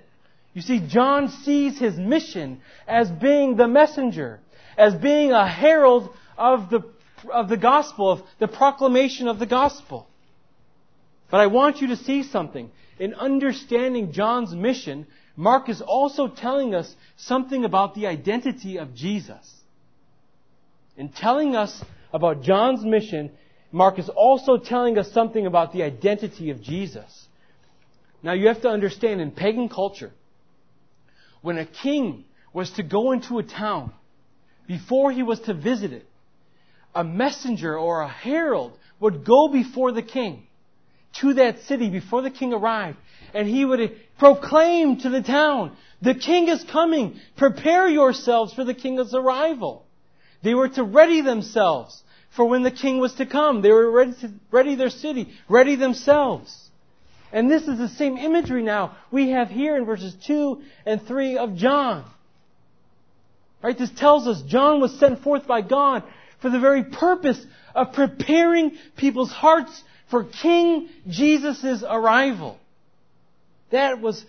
You 0.55 0.63
see, 0.63 0.81
John 0.87 1.29
sees 1.29 1.79
his 1.79 1.97
mission 1.97 2.61
as 2.87 3.11
being 3.11 3.57
the 3.57 3.69
messenger, 3.69 4.41
as 4.77 4.95
being 4.95 5.33
a 5.33 5.47
herald 5.47 6.11
of 6.37 6.69
the, 6.69 6.83
of 7.33 7.49
the 7.49 7.57
gospel, 7.57 8.11
of 8.11 8.23
the 8.39 8.49
proclamation 8.49 9.29
of 9.29 9.39
the 9.39 9.47
gospel. 9.47 10.09
But 11.31 11.41
I 11.41 11.47
want 11.47 11.81
you 11.81 11.89
to 11.89 11.97
see 11.97 12.23
something. 12.23 12.71
In 12.99 13.15
understanding 13.15 14.13
John's 14.13 14.55
mission, 14.55 15.07
Mark 15.37 15.71
is 15.71 15.81
also 15.81 16.29
telling 16.29 16.75
us 16.75 16.95
something 17.17 17.65
about 17.65 17.95
the 17.95 18.07
identity 18.07 18.77
of 18.77 18.95
Jesus. 18.95 19.51
In 20.97 21.09
telling 21.09 21.57
us 21.57 21.83
about 22.13 22.43
John's 22.43 22.85
mission, 22.85 23.31
Mark 23.73 23.99
is 23.99 24.11
also 24.11 24.59
telling 24.59 24.99
us 24.99 25.11
something 25.13 25.47
about 25.47 25.73
the 25.73 25.83
identity 25.83 26.51
of 26.51 26.61
Jesus. 26.63 27.27
Now 28.23 28.35
you 28.35 28.49
have 28.49 28.61
to 28.63 28.69
understand 28.69 29.23
in 29.23 29.31
pagan 29.31 29.71
culture, 29.71 30.13
when 31.43 31.59
a 31.59 31.67
king 31.67 32.25
was 32.53 32.71
to 32.73 32.83
go 32.83 33.13
into 33.13 33.39
a 33.39 33.43
town, 33.43 33.93
before 34.67 35.13
he 35.13 35.23
was 35.23 35.41
to 35.41 35.55
visit 35.55 35.93
it, 35.93 36.07
a 36.95 37.05
messenger 37.05 37.77
or 37.77 38.03
a 38.03 38.09
herald 38.09 38.73
would 39.01 39.25
go 39.25 39.49
before 39.49 39.93
the 39.93 40.03
king 40.03 40.47
to 41.21 41.35
that 41.35 41.61
city 41.63 41.91
before 41.91 42.23
the 42.23 42.31
king 42.31 42.53
arrived, 42.53 42.97
and 43.35 43.47
he 43.47 43.65
would 43.65 43.93
proclaim 44.19 44.99
to 44.99 45.11
the 45.11 45.23
town, 45.23 45.77
the 46.01 46.15
king 46.15 46.49
is 46.49 46.65
coming, 46.65 47.21
prepare 47.37 47.89
yourselves 47.89 48.55
for 48.55 48.65
the 48.65 48.75
king's 48.75 49.15
arrival. 49.15 49.85
They 50.43 50.55
were 50.55 50.69
to 50.69 50.83
ready 50.83 51.21
themselves 51.21 52.03
for 52.35 52.47
when 52.47 52.63
the 52.63 52.71
king 52.71 52.99
was 52.99 53.15
to 53.15 53.27
come. 53.27 53.63
They 53.63 53.71
were 53.71 53.91
ready 53.91 54.15
to 54.23 54.33
ready 54.51 54.75
their 54.75 54.91
city, 54.91 55.33
ready 55.49 55.77
themselves. 55.77 56.62
And 57.33 57.51
this 57.51 57.67
is 57.67 57.79
the 57.79 57.89
same 57.89 58.19
imagery 58.19 58.63
now 58.63 58.97
we 59.11 59.31
have 59.31 59.49
here 59.49 59.77
in 59.77 59.87
verses 59.87 60.15
2 60.27 60.63
and 60.85 61.03
3 61.03 61.39
of 61.39 61.57
John. 61.57 62.05
Right? 63.63 63.79
This 63.79 63.91
tells 63.91 64.27
us 64.27 64.43
John 64.43 64.81
was 64.81 64.99
sent 64.99 65.23
forth 65.23 65.47
by 65.47 65.63
God 65.63 66.03
for 66.41 66.51
the 66.51 66.61
very 66.61 66.85
purpose 66.85 67.43
of 67.75 67.93
preparing 67.93 68.73
people's 68.97 69.31
hearts 69.31 69.83
for 70.11 70.25
King 70.25 70.89
Jesus' 71.09 71.83
arrival. 71.89 72.59
That 73.71 74.01
was 74.01 74.25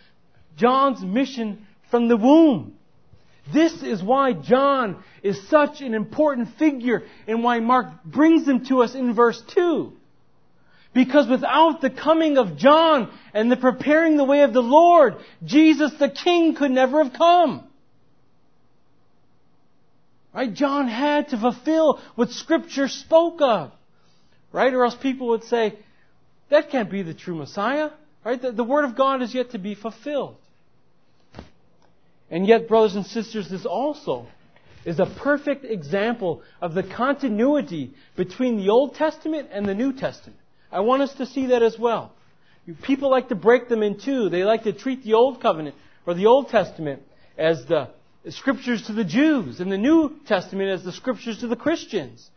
John's 0.56 1.02
mission 1.02 1.68
from 1.92 2.08
the 2.08 2.16
womb. 2.16 2.76
This 3.52 3.84
is 3.84 4.02
why 4.02 4.34
John 4.34 5.04
is 5.22 5.50
such 5.50 5.82
an 5.82 5.94
important 5.94 6.56
figure 6.58 7.04
and 7.28 7.44
why 7.44 7.60
Mark 7.60 8.04
brings 8.06 8.48
him 8.48 8.66
to 8.68 8.84
us 8.84 8.96
in 8.96 9.14
verse 9.14 9.42
2. 9.54 9.92
Because 10.94 11.28
without 11.28 11.82
the 11.82 11.90
coming 11.90 12.38
of 12.38 12.58
John 12.58 13.12
and 13.34 13.52
the 13.52 13.58
preparing 13.58 14.16
the 14.16 14.24
way 14.24 14.42
of 14.42 14.54
the 14.54 14.62
Lord, 14.62 15.16
Jesus 15.44 15.92
the 16.00 16.10
King 16.10 16.54
could 16.56 16.72
never 16.72 17.04
have 17.04 17.14
come. 17.14 17.64
Right? 20.34 20.54
John 20.54 20.88
had 20.88 21.30
to 21.30 21.38
fulfill 21.38 22.00
what 22.16 22.30
Scripture 22.30 22.88
spoke 22.88 23.42
of. 23.42 23.72
Right? 24.52 24.74
Or 24.74 24.86
else 24.86 24.96
people 24.96 25.30
would 25.30 25.44
say, 25.46 25.78
that 26.50 26.70
can't 26.70 26.92
be 26.92 27.02
the 27.02 27.14
true 27.14 27.36
Messiah. 27.36 27.90
Right? 28.24 28.40
The, 28.40 28.52
the 28.52 28.64
Word 28.64 28.86
of 28.86 28.96
God 28.96 29.22
is 29.22 29.34
yet 29.34 29.52
to 29.52 29.60
be 29.60 29.74
fulfilled. 29.74 30.38
And 32.30 32.48
yet, 32.48 32.68
brothers 32.68 32.96
and 32.96 33.06
sisters, 33.06 33.50
this 33.50 33.66
also 33.66 34.28
is 34.86 35.00
a 35.00 35.06
perfect 35.06 35.66
example 35.66 36.42
of 36.62 36.74
the 36.74 36.84
continuity 36.84 37.94
between 38.16 38.58
the 38.58 38.70
Old 38.70 38.96
Testament 38.96 39.50
and 39.52 39.68
the 39.68 39.76
New 39.76 39.94
Testament. 39.94 40.40
I 40.74 40.80
want 40.80 41.04
us 41.04 41.14
to 41.16 41.26
see 41.26 41.48
that 41.48 41.62
as 41.62 41.78
well. 41.78 42.12
People 42.82 43.12
like 43.12 43.30
to 43.30 43.36
break 43.36 43.70
them 43.70 43.84
in 43.84 44.00
two. 44.00 44.30
They 44.30 44.44
like 44.44 44.64
to 44.64 44.74
treat 44.74 45.04
the 45.04 45.14
Old 45.14 45.42
Covenant 45.42 45.76
or 46.06 46.14
the 46.14 46.26
Old 46.26 46.50
Testament 46.50 47.04
as 47.38 47.66
the 47.66 47.90
scriptures 48.30 48.88
to 48.88 48.94
the 48.94 49.04
Jews 49.04 49.60
and 49.60 49.72
the 49.72 49.78
New 49.78 50.16
Testament 50.26 50.70
as 50.70 50.84
the 50.84 50.92
scriptures 50.92 51.40
to 51.40 51.48
the 51.48 51.56
Christians. 51.56 52.30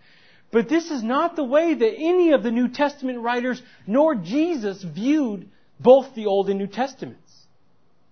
But 0.51 0.69
this 0.69 0.91
is 0.91 1.03
not 1.03 1.37
the 1.37 1.45
way 1.45 1.75
that 1.75 1.95
any 1.97 2.33
of 2.33 2.43
the 2.43 2.51
New 2.51 2.69
Testament 2.69 3.21
writers 3.21 3.61
nor 3.87 4.15
Jesus 4.15 4.83
viewed 4.83 5.49
both 5.79 6.15
the 6.15 6.27
Old 6.27 6.49
and 6.49 6.59
New 6.59 6.67
Testaments. 6.67 7.21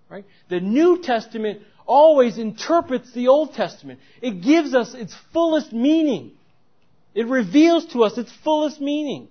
Right? 0.09 0.25
The 0.49 0.61
New 0.61 1.03
Testament 1.03 1.63
always 1.87 2.39
interprets 2.39 3.13
the 3.13 3.29
Old 3.29 3.55
Testament. 3.55 4.01
It 4.23 4.43
gives 4.43 4.75
us 4.75 4.95
its 4.95 5.15
fullest 5.33 5.73
meaning. 5.73 6.33
It 7.15 7.27
reveals 7.27 7.87
to 7.93 8.05
us 8.05 8.19
its 8.19 8.33
fullest 8.43 8.81
meaning. 8.81 9.29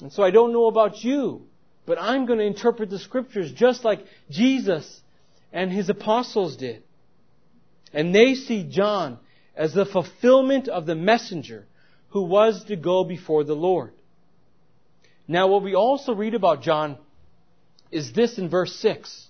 And 0.00 0.12
so 0.12 0.22
I 0.22 0.30
don't 0.30 0.52
know 0.52 0.66
about 0.66 1.04
you, 1.04 1.42
but 1.86 2.00
I'm 2.00 2.26
going 2.26 2.38
to 2.38 2.44
interpret 2.44 2.90
the 2.90 2.98
scriptures 2.98 3.52
just 3.52 3.84
like 3.84 4.04
Jesus 4.30 5.00
and 5.52 5.70
his 5.70 5.88
apostles 5.88 6.56
did. 6.56 6.82
And 7.92 8.14
they 8.14 8.34
see 8.34 8.68
John 8.70 9.18
as 9.56 9.74
the 9.74 9.84
fulfillment 9.84 10.68
of 10.68 10.86
the 10.86 10.94
messenger 10.94 11.66
who 12.10 12.22
was 12.22 12.64
to 12.64 12.76
go 12.76 13.04
before 13.04 13.44
the 13.44 13.54
Lord. 13.54 13.92
Now 15.28 15.48
what 15.48 15.62
we 15.62 15.74
also 15.74 16.14
read 16.14 16.34
about 16.34 16.62
John 16.62 16.96
is 17.90 18.12
this 18.12 18.38
in 18.38 18.48
verse 18.48 18.74
6. 18.76 19.28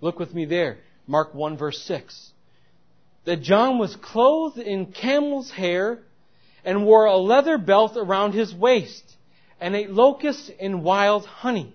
Look 0.00 0.18
with 0.18 0.34
me 0.34 0.44
there. 0.44 0.78
Mark 1.06 1.34
1 1.34 1.56
verse 1.56 1.80
6. 1.82 2.32
That 3.24 3.42
John 3.42 3.78
was 3.78 3.96
clothed 3.96 4.58
in 4.58 4.86
camel's 4.92 5.50
hair 5.50 6.00
and 6.64 6.84
wore 6.84 7.06
a 7.06 7.16
leather 7.16 7.58
belt 7.58 7.96
around 7.96 8.32
his 8.32 8.54
waist 8.54 9.04
and 9.62 9.76
ate 9.76 9.90
locusts 9.90 10.50
and 10.60 10.82
wild 10.82 11.24
honey. 11.24 11.72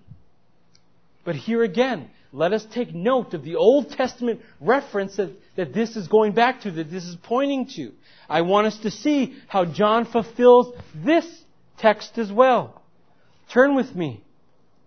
But 1.24 1.36
here 1.36 1.64
again, 1.64 2.10
let 2.34 2.52
us 2.52 2.66
take 2.66 2.94
note 2.94 3.34
of 3.34 3.44
the 3.44 3.56
Old 3.56 3.92
Testament 3.92 4.42
reference 4.60 5.16
that, 5.16 5.32
that 5.56 5.74
this 5.74 5.96
is 5.96 6.10
going 6.10 6.34
back 6.34 6.62
to, 6.62 6.72
that 6.72 6.92
this 6.92 7.06
is 7.06 7.16
pointing 7.24 7.68
to. 7.78 7.94
I 8.30 8.42
want 8.42 8.68
us 8.68 8.78
to 8.80 8.92
see 8.92 9.38
how 9.48 9.64
John 9.64 10.04
fulfills 10.06 10.76
this 10.94 11.26
text 11.80 12.18
as 12.18 12.30
well. 12.30 12.82
Turn 13.54 13.74
with 13.74 13.96
me, 13.96 14.22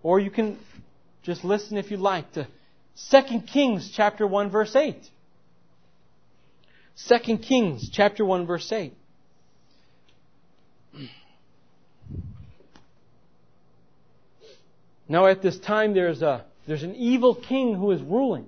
or 0.03 0.21
you 0.21 0.31
can 0.31 0.59
just 1.23 1.43
listen 1.43 1.79
if 1.79 1.91
you 1.91 1.97
like 1.97 2.31
to 2.33 2.47
2 3.11 3.41
Kings 3.51 3.91
chapter 3.97 4.27
1 4.27 4.51
verse 4.51 4.77
8. 4.77 4.95
2 7.09 7.39
Kings 7.39 7.89
chapter 7.91 8.27
1 8.27 8.47
verse 8.47 8.71
8. 8.71 8.93
Now 15.11 15.27
at 15.27 15.43
this 15.43 15.59
time 15.59 15.93
there's 15.93 16.23
a, 16.23 16.45
there's 16.69 16.85
an 16.85 16.95
evil 16.95 17.35
king 17.35 17.75
who 17.75 17.91
is 17.91 18.01
ruling. 18.01 18.47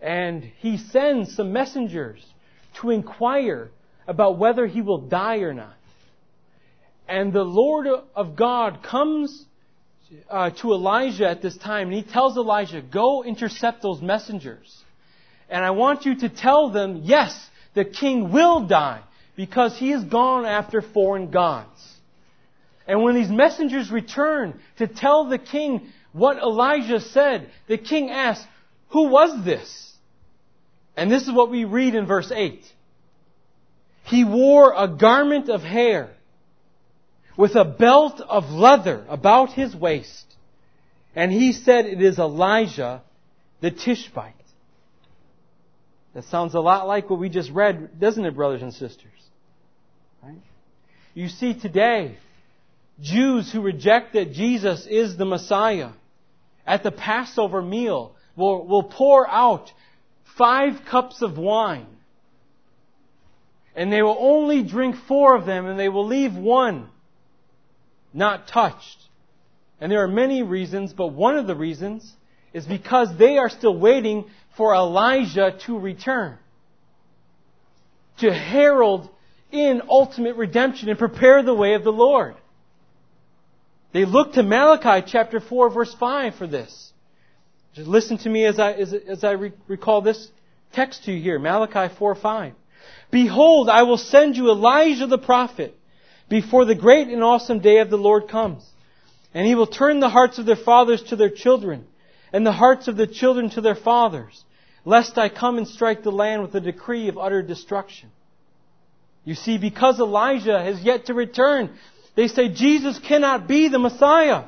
And 0.00 0.44
he 0.60 0.78
sends 0.78 1.34
some 1.34 1.52
messengers 1.52 2.24
to 2.80 2.90
inquire 2.90 3.72
about 4.06 4.38
whether 4.38 4.64
he 4.68 4.80
will 4.80 5.08
die 5.08 5.38
or 5.38 5.52
not. 5.52 5.74
And 7.08 7.32
the 7.32 7.42
Lord 7.42 7.88
of 8.14 8.36
God 8.36 8.84
comes 8.84 9.44
uh, 10.30 10.50
to 10.50 10.72
Elijah 10.72 11.28
at 11.28 11.42
this 11.42 11.56
time 11.56 11.88
and 11.88 11.96
he 11.96 12.04
tells 12.04 12.36
Elijah, 12.36 12.80
go 12.80 13.24
intercept 13.24 13.82
those 13.82 14.00
messengers. 14.00 14.84
And 15.48 15.64
I 15.64 15.72
want 15.72 16.04
you 16.04 16.14
to 16.20 16.28
tell 16.28 16.70
them, 16.70 17.00
yes, 17.02 17.50
the 17.74 17.84
king 17.84 18.30
will 18.30 18.68
die 18.68 19.02
because 19.34 19.76
he 19.76 19.90
has 19.90 20.04
gone 20.04 20.46
after 20.46 20.80
foreign 20.80 21.32
gods. 21.32 21.89
And 22.86 23.02
when 23.02 23.14
these 23.14 23.30
messengers 23.30 23.90
return 23.90 24.58
to 24.78 24.86
tell 24.86 25.28
the 25.28 25.38
king 25.38 25.88
what 26.12 26.38
Elijah 26.38 27.00
said, 27.00 27.50
the 27.68 27.78
king 27.78 28.10
asks, 28.10 28.46
Who 28.88 29.08
was 29.08 29.44
this? 29.44 29.92
And 30.96 31.10
this 31.10 31.22
is 31.22 31.32
what 31.32 31.50
we 31.50 31.64
read 31.64 31.94
in 31.94 32.06
verse 32.06 32.32
8. 32.34 32.64
He 34.04 34.24
wore 34.24 34.74
a 34.76 34.88
garment 34.88 35.48
of 35.48 35.62
hair 35.62 36.10
with 37.36 37.54
a 37.54 37.64
belt 37.64 38.20
of 38.20 38.50
leather 38.50 39.04
about 39.08 39.52
his 39.52 39.74
waist. 39.74 40.26
And 41.14 41.32
he 41.32 41.52
said, 41.52 41.86
It 41.86 42.02
is 42.02 42.18
Elijah 42.18 43.02
the 43.60 43.70
Tishbite. 43.70 44.34
That 46.14 46.24
sounds 46.24 46.54
a 46.54 46.60
lot 46.60 46.88
like 46.88 47.08
what 47.08 47.20
we 47.20 47.28
just 47.28 47.50
read, 47.50 48.00
doesn't 48.00 48.24
it, 48.24 48.34
brothers 48.34 48.62
and 48.62 48.74
sisters? 48.74 49.12
Right? 50.22 50.40
You 51.14 51.28
see 51.28 51.54
today, 51.54 52.16
Jews 53.00 53.50
who 53.52 53.62
reject 53.62 54.12
that 54.12 54.32
Jesus 54.32 54.86
is 54.86 55.16
the 55.16 55.24
Messiah 55.24 55.90
at 56.66 56.82
the 56.82 56.92
Passover 56.92 57.62
meal 57.62 58.14
will, 58.36 58.66
will 58.66 58.82
pour 58.82 59.28
out 59.28 59.72
five 60.36 60.84
cups 60.88 61.22
of 61.22 61.38
wine. 61.38 61.86
And 63.74 63.92
they 63.92 64.02
will 64.02 64.16
only 64.18 64.62
drink 64.62 64.96
four 65.08 65.36
of 65.36 65.46
them 65.46 65.66
and 65.66 65.78
they 65.78 65.88
will 65.88 66.06
leave 66.06 66.34
one 66.34 66.88
not 68.12 68.48
touched. 68.48 68.98
And 69.80 69.90
there 69.90 70.02
are 70.02 70.08
many 70.08 70.42
reasons, 70.42 70.92
but 70.92 71.08
one 71.08 71.36
of 71.36 71.46
the 71.46 71.54
reasons 71.54 72.12
is 72.52 72.66
because 72.66 73.16
they 73.16 73.38
are 73.38 73.48
still 73.48 73.76
waiting 73.78 74.26
for 74.56 74.74
Elijah 74.74 75.56
to 75.66 75.78
return. 75.78 76.36
To 78.18 78.32
herald 78.32 79.08
in 79.50 79.82
ultimate 79.88 80.36
redemption 80.36 80.88
and 80.88 80.98
prepare 80.98 81.42
the 81.42 81.54
way 81.54 81.74
of 81.74 81.84
the 81.84 81.92
Lord. 81.92 82.34
They 83.92 84.04
look 84.04 84.34
to 84.34 84.42
Malachi 84.42 85.04
chapter 85.10 85.40
4 85.40 85.70
verse 85.70 85.94
5 85.94 86.34
for 86.36 86.46
this. 86.46 86.92
Just 87.74 87.88
listen 87.88 88.18
to 88.18 88.28
me 88.28 88.44
as 88.44 88.58
I, 88.58 88.72
as, 88.72 88.92
as 88.92 89.24
I 89.24 89.32
re- 89.32 89.52
recall 89.68 90.02
this 90.02 90.28
text 90.72 91.04
to 91.04 91.12
you 91.12 91.22
here. 91.22 91.38
Malachi 91.38 91.94
4 91.98 92.14
5. 92.14 92.52
Behold, 93.10 93.68
I 93.68 93.82
will 93.82 93.98
send 93.98 94.36
you 94.36 94.50
Elijah 94.50 95.06
the 95.06 95.18
prophet 95.18 95.76
before 96.28 96.64
the 96.64 96.74
great 96.74 97.08
and 97.08 97.22
awesome 97.22 97.60
day 97.60 97.78
of 97.78 97.90
the 97.90 97.98
Lord 97.98 98.28
comes. 98.28 98.64
And 99.34 99.46
he 99.46 99.54
will 99.54 99.66
turn 99.66 100.00
the 100.00 100.08
hearts 100.08 100.38
of 100.38 100.46
their 100.46 100.56
fathers 100.56 101.02
to 101.04 101.16
their 101.16 101.30
children, 101.30 101.86
and 102.32 102.44
the 102.44 102.52
hearts 102.52 102.88
of 102.88 102.96
the 102.96 103.06
children 103.06 103.50
to 103.50 103.60
their 103.60 103.76
fathers, 103.76 104.44
lest 104.84 105.18
I 105.18 105.28
come 105.28 105.58
and 105.58 105.68
strike 105.68 106.02
the 106.02 106.10
land 106.10 106.42
with 106.42 106.54
a 106.54 106.60
decree 106.60 107.08
of 107.08 107.18
utter 107.18 107.42
destruction. 107.42 108.10
You 109.24 109.34
see, 109.34 109.58
because 109.58 110.00
Elijah 110.00 110.60
has 110.60 110.82
yet 110.82 111.06
to 111.06 111.14
return, 111.14 111.76
they 112.20 112.28
say 112.28 112.50
Jesus 112.50 112.98
cannot 112.98 113.48
be 113.48 113.68
the 113.68 113.78
Messiah. 113.78 114.44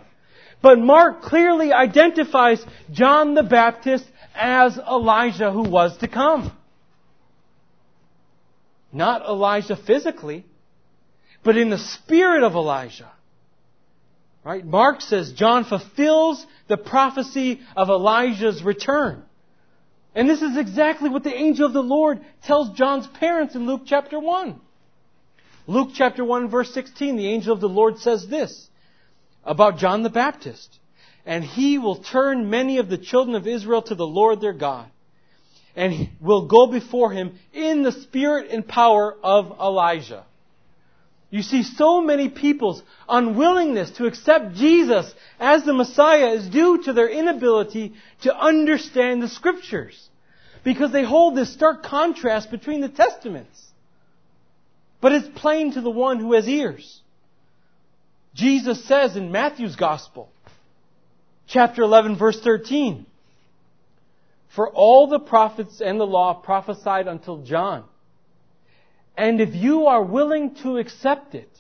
But 0.61 0.79
Mark 0.79 1.23
clearly 1.23 1.73
identifies 1.73 2.63
John 2.91 3.33
the 3.33 3.43
Baptist 3.43 4.05
as 4.35 4.77
Elijah 4.77 5.51
who 5.51 5.63
was 5.63 5.97
to 5.99 6.07
come. 6.07 6.53
Not 8.93 9.23
Elijah 9.23 9.75
physically, 9.75 10.45
but 11.43 11.57
in 11.57 11.71
the 11.71 11.79
spirit 11.79 12.43
of 12.43 12.53
Elijah. 12.53 13.11
Right? 14.45 14.67
Mark 14.67 15.01
says 15.01 15.33
John 15.33 15.65
fulfills 15.65 16.45
the 16.69 16.77
prophecy 16.77 17.61
of 17.75 17.89
Elijah's 17.89 18.63
return. 18.63 19.23
And 20.15 20.29
this 20.29 20.43
is 20.43 20.59
exactly 20.59 21.09
what 21.09 21.25
the 21.25 21.35
angel 21.35 21.65
of 21.65 21.73
the 21.73 21.83
Lord 21.83 22.21
tells 22.45 22.77
John's 22.77 23.07
parents 23.07 23.55
in 23.55 23.67
Luke 23.67 23.85
chapter 23.87 24.21
1. 24.21 24.61
Luke 25.67 25.91
chapter 25.95 26.25
1 26.25 26.49
verse 26.49 26.73
16, 26.75 27.17
the 27.17 27.29
angel 27.29 27.53
of 27.53 27.61
the 27.61 27.69
Lord 27.69 27.99
says 27.99 28.27
this 28.27 28.69
about 29.45 29.79
John 29.79 30.03
the 30.03 30.11
Baptist. 30.11 30.79
And 31.25 31.45
he 31.45 31.79
will 31.79 32.03
turn 32.03 32.51
many 32.51 32.79
of 32.79 32.89
the 32.89 32.99
children 32.99 33.37
of 33.37 33.47
Israel 33.47 33.83
to 33.83 33.95
the 33.95 34.07
Lord 34.07 34.41
their 34.41 34.53
God. 34.53 34.91
And 35.77 36.11
will 36.21 36.47
go 36.47 36.67
before 36.67 37.13
him 37.13 37.39
in 37.53 37.83
the 37.83 37.93
spirit 37.93 38.51
and 38.51 38.67
power 38.67 39.17
of 39.23 39.59
Elijah. 39.59 40.25
You 41.31 41.43
see, 41.43 41.63
so 41.63 42.03
many 42.03 42.29
people's 42.29 42.83
unwillingness 43.09 43.93
to 43.93 44.05
accept 44.05 44.55
Jesus 44.55 45.15
as 45.41 45.65
the 45.65 45.73
Messiah 45.73 46.33
is 46.33 46.47
due 46.49 46.83
to 46.85 46.93
their 46.93 47.09
inability 47.09 47.95
to 48.23 48.37
understand 48.37 49.23
the 49.23 49.29
Scriptures. 49.29 50.11
Because 50.63 50.93
they 50.93 51.05
hold 51.05 51.35
this 51.35 51.53
stark 51.53 51.85
contrast 51.85 52.51
between 52.51 52.83
the 52.83 52.91
Testaments. 52.91 53.72
But 55.03 55.13
it's 55.13 55.41
plain 55.41 55.73
to 55.73 55.81
the 55.81 55.91
one 55.91 56.21
who 56.21 56.33
has 56.33 56.49
ears. 56.49 57.01
Jesus 58.35 58.85
says 58.85 59.17
in 59.17 59.33
Matthew's 59.33 59.75
Gospel, 59.75 60.31
chapter 61.49 61.83
11 61.83 62.17
verse 62.17 62.41
13, 62.41 63.05
For 64.55 64.71
all 64.71 65.09
the 65.09 65.19
prophets 65.19 65.83
and 65.83 65.99
the 65.99 66.07
law 66.07 66.35
prophesied 66.35 67.09
until 67.09 67.43
John. 67.43 67.85
And 69.17 69.41
if 69.41 69.57
you 69.57 69.87
are 69.87 70.05
willing 70.05 70.55
to 70.63 70.79
accept 70.79 71.35
it, 71.35 71.51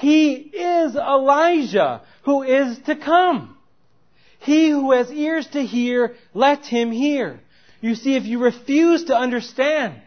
he 0.00 0.32
is 0.34 0.96
Elijah 0.96 2.02
who 2.24 2.42
is 2.42 2.80
to 2.80 2.96
come. 2.96 3.56
He 4.40 4.70
who 4.70 4.90
has 4.90 5.10
ears 5.12 5.46
to 5.52 5.64
hear, 5.64 6.16
let 6.34 6.66
him 6.66 6.90
hear. 6.90 7.40
You 7.80 7.94
see, 7.94 8.16
if 8.16 8.24
you 8.24 8.40
refuse 8.40 9.04
to 9.04 9.16
understand, 9.16 10.02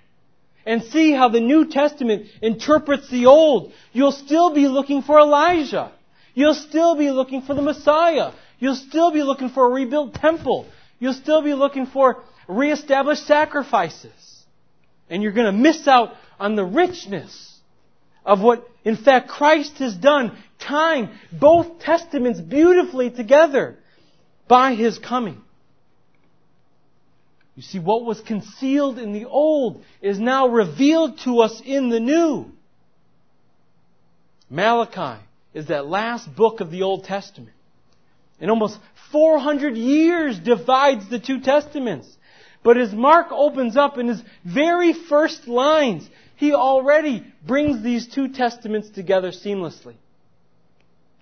and 0.65 0.84
see 0.84 1.12
how 1.12 1.30
the 1.30 1.39
New 1.39 1.69
Testament 1.69 2.28
interprets 2.41 3.10
the 3.10 3.26
Old, 3.26 3.73
you'll 3.91 4.12
still 4.12 4.54
be 4.54 4.67
looking 4.67 5.02
for 5.02 5.19
Elijah. 5.19 5.91
You'll 6.34 6.54
still 6.54 6.95
be 6.95 7.12
looking 7.12 7.41
for 7.41 7.54
the 7.54 7.62
Messiah. 7.62 8.32
You'll 8.60 8.76
still 8.76 9.12
be 9.12 9.23
looking 9.23 9.49
for 9.49 9.65
a 9.65 9.69
rebuilt 9.69 10.15
temple. 10.15 10.67
You'll 10.99 11.13
still 11.13 11.41
be 11.41 11.54
looking 11.54 11.86
for 11.86 12.23
reestablished 12.47 13.26
sacrifices. 13.28 14.12
And 15.10 15.21
you're 15.21 15.34
going 15.34 15.47
to 15.47 15.52
miss 15.52 15.88
out 15.88 16.13
on 16.39 16.56
the 16.56 16.63
richness 16.63 17.60
of 18.26 18.41
what, 18.41 18.67
in 18.84 18.95
fact, 18.95 19.28
Christ 19.28 19.78
has 19.80 19.93
done, 19.93 20.38
tying 20.60 21.10
both 21.32 21.80
testaments 21.80 22.39
beautifully 22.39 23.10
together 23.10 23.78
by 24.47 24.76
His 24.76 24.97
coming. 24.97 25.41
You 27.56 27.62
see, 27.62 27.80
what 27.80 28.04
was 28.04 28.20
concealed 28.22 28.98
in 28.98 29.13
the 29.13 29.26
old 29.26 29.84
is 30.02 30.20
now 30.20 30.48
revealed 30.48 31.20
to 31.20 31.39
us 31.42 31.62
in 31.63 31.89
the 31.89 32.00
new. 32.00 32.52
Malachi 34.50 35.22
is 35.54 35.68
that 35.68 35.88
last 35.88 36.34
book 36.36 36.62
of 36.62 36.72
the 36.72 36.82
Old 36.82 37.06
Testament. 37.06 37.56
And 38.39 38.50
almost 38.50 38.80
400 39.12 39.78
years 39.78 40.39
divides 40.39 41.10
the 41.10 41.20
two 41.20 41.42
testaments. 41.42 42.08
But 42.63 42.78
as 42.78 42.92
Mark 42.92 43.28
opens 43.32 43.78
up 43.78 43.98
in 43.98 44.08
his 44.08 44.22
very 44.44 44.94
first 44.94 45.48
lines, 45.48 46.10
he 46.36 46.54
already 46.54 47.24
brings 47.46 47.84
these 47.84 48.08
two 48.08 48.30
testaments 48.30 48.89
together 48.89 49.32
seamlessly. 49.32 49.96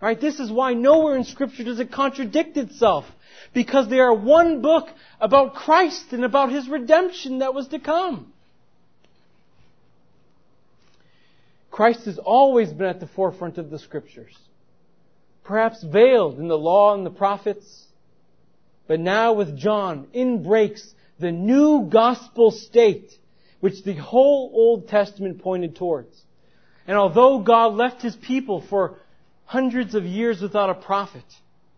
Right? 0.01 0.19
This 0.19 0.39
is 0.39 0.51
why 0.51 0.73
nowhere 0.73 1.15
in 1.15 1.23
scripture 1.23 1.63
does 1.63 1.79
it 1.79 1.91
contradict 1.91 2.57
itself. 2.57 3.05
Because 3.53 3.87
they 3.87 3.99
are 3.99 4.13
one 4.13 4.61
book 4.61 4.87
about 5.19 5.53
Christ 5.53 6.05
and 6.11 6.25
about 6.25 6.51
His 6.51 6.67
redemption 6.67 7.39
that 7.39 7.53
was 7.53 7.67
to 7.69 7.79
come. 7.79 8.33
Christ 11.69 12.05
has 12.05 12.17
always 12.17 12.71
been 12.71 12.87
at 12.87 12.99
the 12.99 13.07
forefront 13.07 13.57
of 13.57 13.69
the 13.69 13.79
scriptures. 13.79 14.35
Perhaps 15.43 15.83
veiled 15.83 16.39
in 16.39 16.47
the 16.47 16.57
law 16.57 16.93
and 16.93 17.05
the 17.05 17.11
prophets. 17.11 17.85
But 18.87 18.99
now 18.99 19.33
with 19.33 19.57
John, 19.57 20.07
in 20.13 20.43
breaks 20.43 20.93
the 21.19 21.31
new 21.31 21.87
gospel 21.89 22.51
state 22.51 23.11
which 23.59 23.83
the 23.83 23.93
whole 23.93 24.51
Old 24.53 24.87
Testament 24.87 25.41
pointed 25.41 25.75
towards. 25.75 26.19
And 26.87 26.97
although 26.97 27.39
God 27.39 27.73
left 27.73 28.01
His 28.01 28.15
people 28.15 28.65
for 28.67 28.97
hundreds 29.51 29.95
of 29.95 30.05
years 30.05 30.41
without 30.41 30.69
a 30.69 30.73
prophet, 30.73 31.25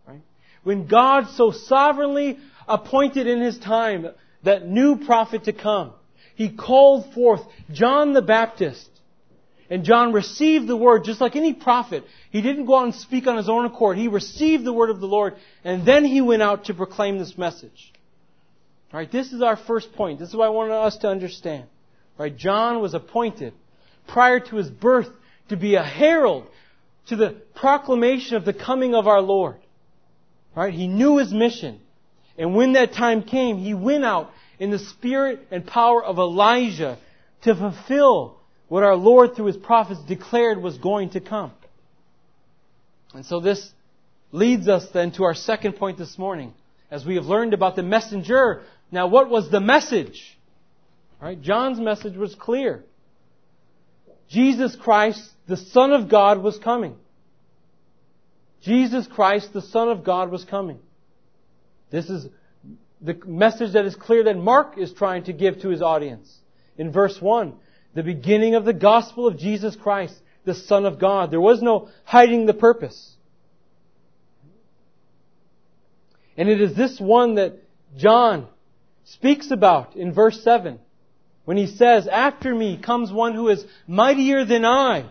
right? 0.06 0.22
When 0.62 0.86
God 0.86 1.26
so 1.30 1.50
sovereignly 1.50 2.38
appointed 2.68 3.26
in 3.26 3.40
His 3.40 3.58
time 3.58 4.06
that 4.44 4.68
new 4.68 5.04
prophet 5.04 5.44
to 5.44 5.52
come, 5.52 5.92
He 6.36 6.50
called 6.50 7.12
forth 7.14 7.40
John 7.72 8.12
the 8.12 8.22
Baptist. 8.22 8.88
And 9.70 9.82
John 9.82 10.12
received 10.12 10.68
the 10.68 10.76
word 10.76 11.04
just 11.04 11.20
like 11.20 11.34
any 11.34 11.52
prophet. 11.52 12.04
He 12.30 12.42
didn't 12.42 12.66
go 12.66 12.76
out 12.78 12.84
and 12.84 12.94
speak 12.94 13.26
on 13.26 13.38
his 13.38 13.48
own 13.48 13.64
accord. 13.64 13.96
He 13.96 14.08
received 14.08 14.62
the 14.62 14.74
word 14.74 14.90
of 14.90 15.00
the 15.00 15.06
Lord 15.06 15.34
and 15.64 15.86
then 15.86 16.04
he 16.04 16.20
went 16.20 16.42
out 16.42 16.66
to 16.66 16.74
proclaim 16.74 17.18
this 17.18 17.38
message. 17.38 17.92
Alright, 18.92 19.10
this 19.10 19.32
is 19.32 19.40
our 19.40 19.56
first 19.56 19.94
point. 19.94 20.20
This 20.20 20.28
is 20.28 20.36
what 20.36 20.46
I 20.46 20.50
want 20.50 20.70
us 20.70 20.98
to 20.98 21.08
understand. 21.08 21.64
Right? 22.18 22.36
John 22.36 22.82
was 22.82 22.92
appointed 22.92 23.54
prior 24.06 24.38
to 24.38 24.56
his 24.56 24.68
birth 24.68 25.08
to 25.48 25.56
be 25.56 25.76
a 25.76 25.82
herald 25.82 26.46
to 27.08 27.16
the 27.16 27.30
proclamation 27.54 28.36
of 28.36 28.44
the 28.44 28.52
coming 28.52 28.94
of 28.94 29.06
our 29.06 29.20
Lord. 29.20 29.56
Right? 30.54 30.72
He 30.72 30.86
knew 30.86 31.18
his 31.18 31.32
mission. 31.32 31.80
And 32.38 32.54
when 32.54 32.72
that 32.74 32.92
time 32.92 33.22
came, 33.22 33.58
he 33.58 33.74
went 33.74 34.04
out 34.04 34.30
in 34.58 34.70
the 34.70 34.78
spirit 34.78 35.46
and 35.50 35.66
power 35.66 36.02
of 36.02 36.18
Elijah 36.18 36.98
to 37.42 37.54
fulfill 37.54 38.38
what 38.68 38.82
our 38.82 38.96
Lord 38.96 39.36
through 39.36 39.46
his 39.46 39.56
prophets 39.56 40.00
declared 40.06 40.62
was 40.62 40.78
going 40.78 41.10
to 41.10 41.20
come. 41.20 41.52
And 43.12 43.24
so 43.24 43.40
this 43.40 43.70
leads 44.32 44.66
us 44.68 44.88
then 44.92 45.12
to 45.12 45.24
our 45.24 45.34
second 45.34 45.74
point 45.74 45.98
this 45.98 46.18
morning. 46.18 46.52
As 46.90 47.04
we 47.04 47.16
have 47.16 47.26
learned 47.26 47.54
about 47.54 47.76
the 47.76 47.82
messenger, 47.82 48.62
now 48.90 49.06
what 49.06 49.30
was 49.30 49.50
the 49.50 49.60
message? 49.60 50.36
Right? 51.20 51.40
John's 51.40 51.78
message 51.78 52.16
was 52.16 52.34
clear. 52.34 52.84
Jesus 54.28 54.76
Christ, 54.76 55.22
the 55.46 55.56
Son 55.56 55.92
of 55.92 56.08
God, 56.08 56.42
was 56.42 56.58
coming. 56.58 56.96
Jesus 58.62 59.06
Christ, 59.06 59.52
the 59.52 59.62
Son 59.62 59.88
of 59.88 60.04
God, 60.04 60.30
was 60.30 60.44
coming. 60.44 60.78
This 61.90 62.08
is 62.08 62.26
the 63.00 63.20
message 63.26 63.74
that 63.74 63.84
is 63.84 63.94
clear 63.94 64.24
that 64.24 64.36
Mark 64.36 64.78
is 64.78 64.92
trying 64.92 65.24
to 65.24 65.32
give 65.32 65.60
to 65.60 65.68
his 65.68 65.82
audience. 65.82 66.34
In 66.78 66.90
verse 66.90 67.20
1, 67.20 67.54
the 67.94 68.02
beginning 68.02 68.54
of 68.54 68.64
the 68.64 68.72
gospel 68.72 69.26
of 69.26 69.38
Jesus 69.38 69.76
Christ, 69.76 70.14
the 70.44 70.54
Son 70.54 70.86
of 70.86 70.98
God. 70.98 71.30
There 71.30 71.40
was 71.40 71.62
no 71.62 71.90
hiding 72.04 72.46
the 72.46 72.54
purpose. 72.54 73.14
And 76.36 76.48
it 76.48 76.60
is 76.60 76.74
this 76.74 76.98
one 76.98 77.36
that 77.36 77.58
John 77.96 78.48
speaks 79.04 79.50
about 79.50 79.94
in 79.94 80.12
verse 80.12 80.42
7 80.42 80.80
when 81.44 81.56
he 81.56 81.66
says, 81.66 82.06
After 82.06 82.54
me 82.54 82.78
comes 82.78 83.12
one 83.12 83.34
who 83.34 83.48
is 83.48 83.64
mightier 83.86 84.44
than 84.44 84.64
I, 84.64 85.06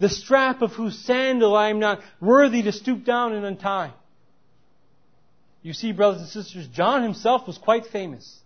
the 0.00 0.08
strap 0.08 0.62
of 0.62 0.72
whose 0.72 0.98
sandal 1.04 1.56
I 1.56 1.70
am 1.70 1.80
not 1.80 2.00
worthy 2.20 2.62
to 2.62 2.72
stoop 2.72 3.04
down 3.04 3.32
and 3.32 3.44
untie. 3.44 3.92
You 5.62 5.72
see, 5.72 5.92
brothers 5.92 6.20
and 6.20 6.30
sisters, 6.30 6.68
John 6.68 7.02
himself 7.02 7.46
was 7.46 7.58
quite 7.58 7.86
famous. 7.86 8.38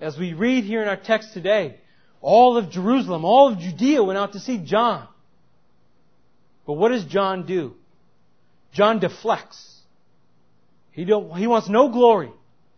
As 0.00 0.18
we 0.18 0.34
read 0.34 0.64
here 0.64 0.82
in 0.82 0.88
our 0.88 0.96
text 0.96 1.32
today, 1.32 1.76
all 2.20 2.56
of 2.56 2.70
Jerusalem, 2.70 3.24
all 3.24 3.52
of 3.52 3.58
Judea 3.58 4.02
went 4.02 4.18
out 4.18 4.32
to 4.32 4.40
see 4.40 4.58
John. 4.58 5.06
But 6.66 6.74
what 6.74 6.90
does 6.90 7.04
John 7.04 7.46
do? 7.46 7.74
John 8.72 8.98
deflects. 8.98 9.80
He, 10.90 11.04
don't, 11.04 11.36
he 11.36 11.46
wants 11.46 11.68
no 11.68 11.88
glory. 11.88 12.30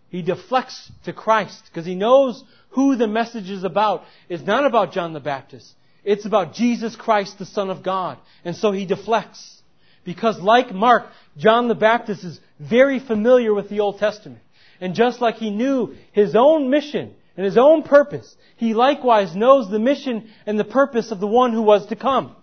He 0.09 0.23
deflects 0.23 0.91
to 1.05 1.13
Christ 1.13 1.63
because 1.67 1.87
he 1.87 1.95
knows 1.95 2.43
who 2.71 2.97
the 2.97 3.07
message 3.09 3.51
is 3.51 3.65
about. 3.65 4.05
It's 4.29 4.45
not 4.45 4.65
about 4.65 4.93
John 4.93 5.13
the 5.13 5.21
Baptist. 5.21 5.75
It's 6.05 6.25
about 6.25 6.55
Jesus 6.55 6.95
Christ, 6.95 7.39
the 7.39 7.47
Son 7.47 7.71
of 7.71 7.83
God. 7.83 8.19
And 8.45 8.55
so 8.55 8.71
he 8.71 8.87
deflects. 8.87 9.61
Because 10.05 10.39
like 10.39 10.73
Mark, 10.73 11.07
John 11.37 11.67
the 11.67 11.75
Baptist 11.75 12.23
is 12.23 12.41
very 12.61 13.01
familiar 13.01 13.53
with 13.53 13.69
the 13.69 13.81
Old 13.81 13.99
Testament. 13.99 14.41
And 14.81 14.95
just 14.95 15.21
like 15.21 15.37
he 15.37 15.51
knew 15.51 15.97
his 16.13 16.37
own 16.37 16.71
mission 16.71 17.15
and 17.37 17.45
his 17.45 17.59
own 17.59 17.83
purpose, 17.83 18.37
he 18.57 18.73
likewise 18.73 19.35
knows 19.35 19.69
the 19.69 19.81
mission 19.81 20.31
and 20.47 20.59
the 20.59 20.65
purpose 20.65 21.11
of 21.11 21.19
the 21.19 21.27
one 21.27 21.53
who 21.53 21.63
was 21.63 21.87
to 21.87 21.97
come. 21.97 22.37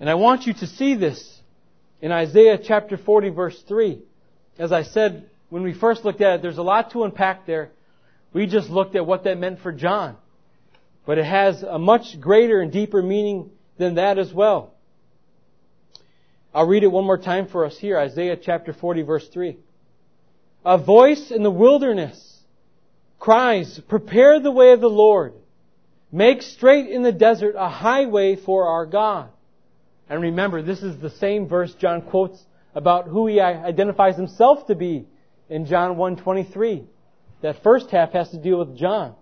And 0.00 0.08
I 0.08 0.14
want 0.14 0.46
you 0.46 0.54
to 0.54 0.66
see 0.66 0.94
this 0.94 1.40
in 2.00 2.10
Isaiah 2.10 2.58
chapter 2.62 2.96
40 2.96 3.30
verse 3.30 3.62
3. 3.68 4.00
As 4.58 4.72
I 4.72 4.82
said 4.82 5.28
when 5.48 5.62
we 5.62 5.72
first 5.72 6.04
looked 6.04 6.20
at 6.20 6.36
it, 6.36 6.42
there's 6.42 6.58
a 6.58 6.62
lot 6.62 6.92
to 6.92 7.04
unpack 7.04 7.46
there. 7.46 7.70
We 8.32 8.46
just 8.46 8.70
looked 8.70 8.96
at 8.96 9.06
what 9.06 9.24
that 9.24 9.38
meant 9.38 9.60
for 9.60 9.72
John. 9.72 10.16
But 11.06 11.18
it 11.18 11.24
has 11.24 11.62
a 11.62 11.78
much 11.78 12.20
greater 12.20 12.60
and 12.60 12.72
deeper 12.72 13.02
meaning 13.02 13.50
than 13.78 13.96
that 13.96 14.18
as 14.18 14.32
well. 14.32 14.74
I'll 16.54 16.66
read 16.66 16.84
it 16.84 16.88
one 16.88 17.04
more 17.04 17.18
time 17.18 17.48
for 17.48 17.64
us 17.64 17.76
here, 17.78 17.98
Isaiah 17.98 18.36
chapter 18.36 18.72
40 18.72 19.02
verse 19.02 19.28
3. 19.28 19.56
A 20.64 20.78
voice 20.78 21.30
in 21.30 21.42
the 21.42 21.50
wilderness 21.50 22.38
cries, 23.18 23.80
prepare 23.88 24.40
the 24.40 24.52
way 24.52 24.72
of 24.72 24.80
the 24.80 24.88
Lord. 24.88 25.34
Make 26.12 26.42
straight 26.42 26.88
in 26.88 27.02
the 27.02 27.12
desert 27.12 27.54
a 27.58 27.68
highway 27.68 28.36
for 28.36 28.68
our 28.68 28.86
God. 28.86 29.30
And 30.08 30.22
remember, 30.22 30.62
this 30.62 30.82
is 30.82 31.00
the 31.00 31.10
same 31.10 31.48
verse 31.48 31.74
John 31.74 32.02
quotes 32.02 32.40
about 32.74 33.06
who 33.06 33.26
he 33.26 33.40
identifies 33.40 34.16
himself 34.16 34.66
to 34.66 34.74
be 34.74 35.06
in 35.48 35.66
John 35.66 35.96
1.23. 35.96 36.84
That 37.42 37.62
first 37.62 37.90
half 37.90 38.12
has 38.12 38.30
to 38.30 38.38
deal 38.38 38.58
with 38.58 38.76
John. 38.76 39.14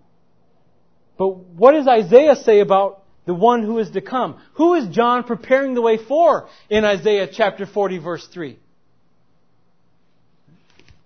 But 1.17 1.35
what 1.35 1.73
does 1.73 1.87
Isaiah 1.87 2.35
say 2.35 2.59
about 2.59 3.03
the 3.25 3.33
one 3.33 3.63
who 3.63 3.79
is 3.79 3.91
to 3.91 4.01
come? 4.01 4.39
Who 4.53 4.73
is 4.73 4.87
John 4.87 5.23
preparing 5.23 5.73
the 5.73 5.81
way 5.81 5.97
for 5.97 6.47
in 6.69 6.83
Isaiah 6.83 7.27
chapter 7.31 7.65
40 7.65 7.99
verse 7.99 8.27
3? 8.27 8.57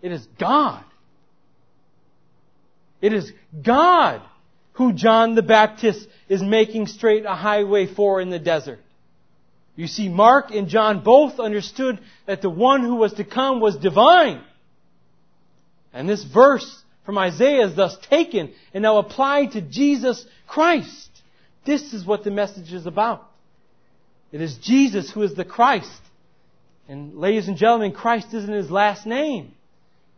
It 0.01 0.11
is 0.11 0.25
God. 0.39 0.83
It 3.01 3.13
is 3.13 3.31
God 3.63 4.21
who 4.73 4.93
John 4.93 5.35
the 5.35 5.41
Baptist 5.41 6.07
is 6.29 6.41
making 6.41 6.87
straight 6.87 7.25
a 7.25 7.33
highway 7.33 7.87
for 7.93 8.21
in 8.21 8.29
the 8.29 8.39
desert. 8.39 8.79
You 9.77 9.87
see, 9.87 10.09
Mark 10.09 10.49
and 10.51 10.67
John 10.67 11.03
both 11.03 11.39
understood 11.39 11.99
that 12.25 12.41
the 12.41 12.49
one 12.49 12.81
who 12.83 12.95
was 12.95 13.13
to 13.13 13.23
come 13.23 13.61
was 13.61 13.77
divine. 13.77 14.41
And 15.93 16.09
this 16.09 16.23
verse 16.23 16.83
from 17.05 17.17
Isaiah 17.17 17.67
is 17.67 17.75
thus 17.75 17.95
taken 18.09 18.53
and 18.73 18.81
now 18.81 18.97
applied 18.97 19.51
to 19.51 19.61
Jesus 19.61 20.25
Christ. 20.47 21.09
This 21.63 21.93
is 21.93 22.05
what 22.05 22.23
the 22.23 22.31
message 22.31 22.73
is 22.73 22.87
about. 22.87 23.29
It 24.31 24.41
is 24.41 24.57
Jesus 24.57 25.11
who 25.11 25.21
is 25.21 25.35
the 25.35 25.45
Christ. 25.45 26.01
And 26.89 27.15
ladies 27.15 27.47
and 27.47 27.55
gentlemen, 27.55 27.91
Christ 27.91 28.33
isn't 28.33 28.53
his 28.53 28.71
last 28.71 29.05
name. 29.05 29.53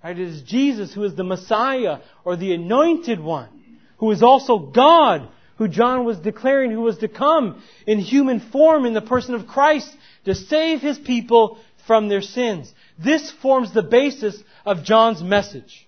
Right? 0.01 0.17
It 0.17 0.25
is 0.25 0.41
Jesus 0.43 0.93
who 0.93 1.03
is 1.03 1.15
the 1.15 1.23
Messiah 1.25 1.97
or 2.23 2.37
the 2.37 2.53
anointed 2.53 3.19
one, 3.19 3.49
who 3.97 4.11
is 4.11 4.23
also 4.23 4.57
God, 4.57 5.27
who 5.59 5.67
John 5.67 6.05
was 6.05 6.17
declaring 6.17 6.71
who 6.71 6.81
was 6.81 6.97
to 6.99 7.09
come 7.09 7.61
in 7.85 7.99
human 7.99 8.39
form 8.39 8.85
in 8.85 8.93
the 8.93 9.01
person 9.01 9.35
of 9.35 9.45
Christ 9.45 9.93
to 10.23 10.33
save 10.33 10.79
his 10.79 10.97
people 10.97 11.59
from 11.85 12.07
their 12.07 12.21
sins. 12.21 12.73
This 12.97 13.29
forms 13.29 13.73
the 13.73 13.83
basis 13.83 14.41
of 14.65 14.85
John's 14.85 15.21
message. 15.21 15.85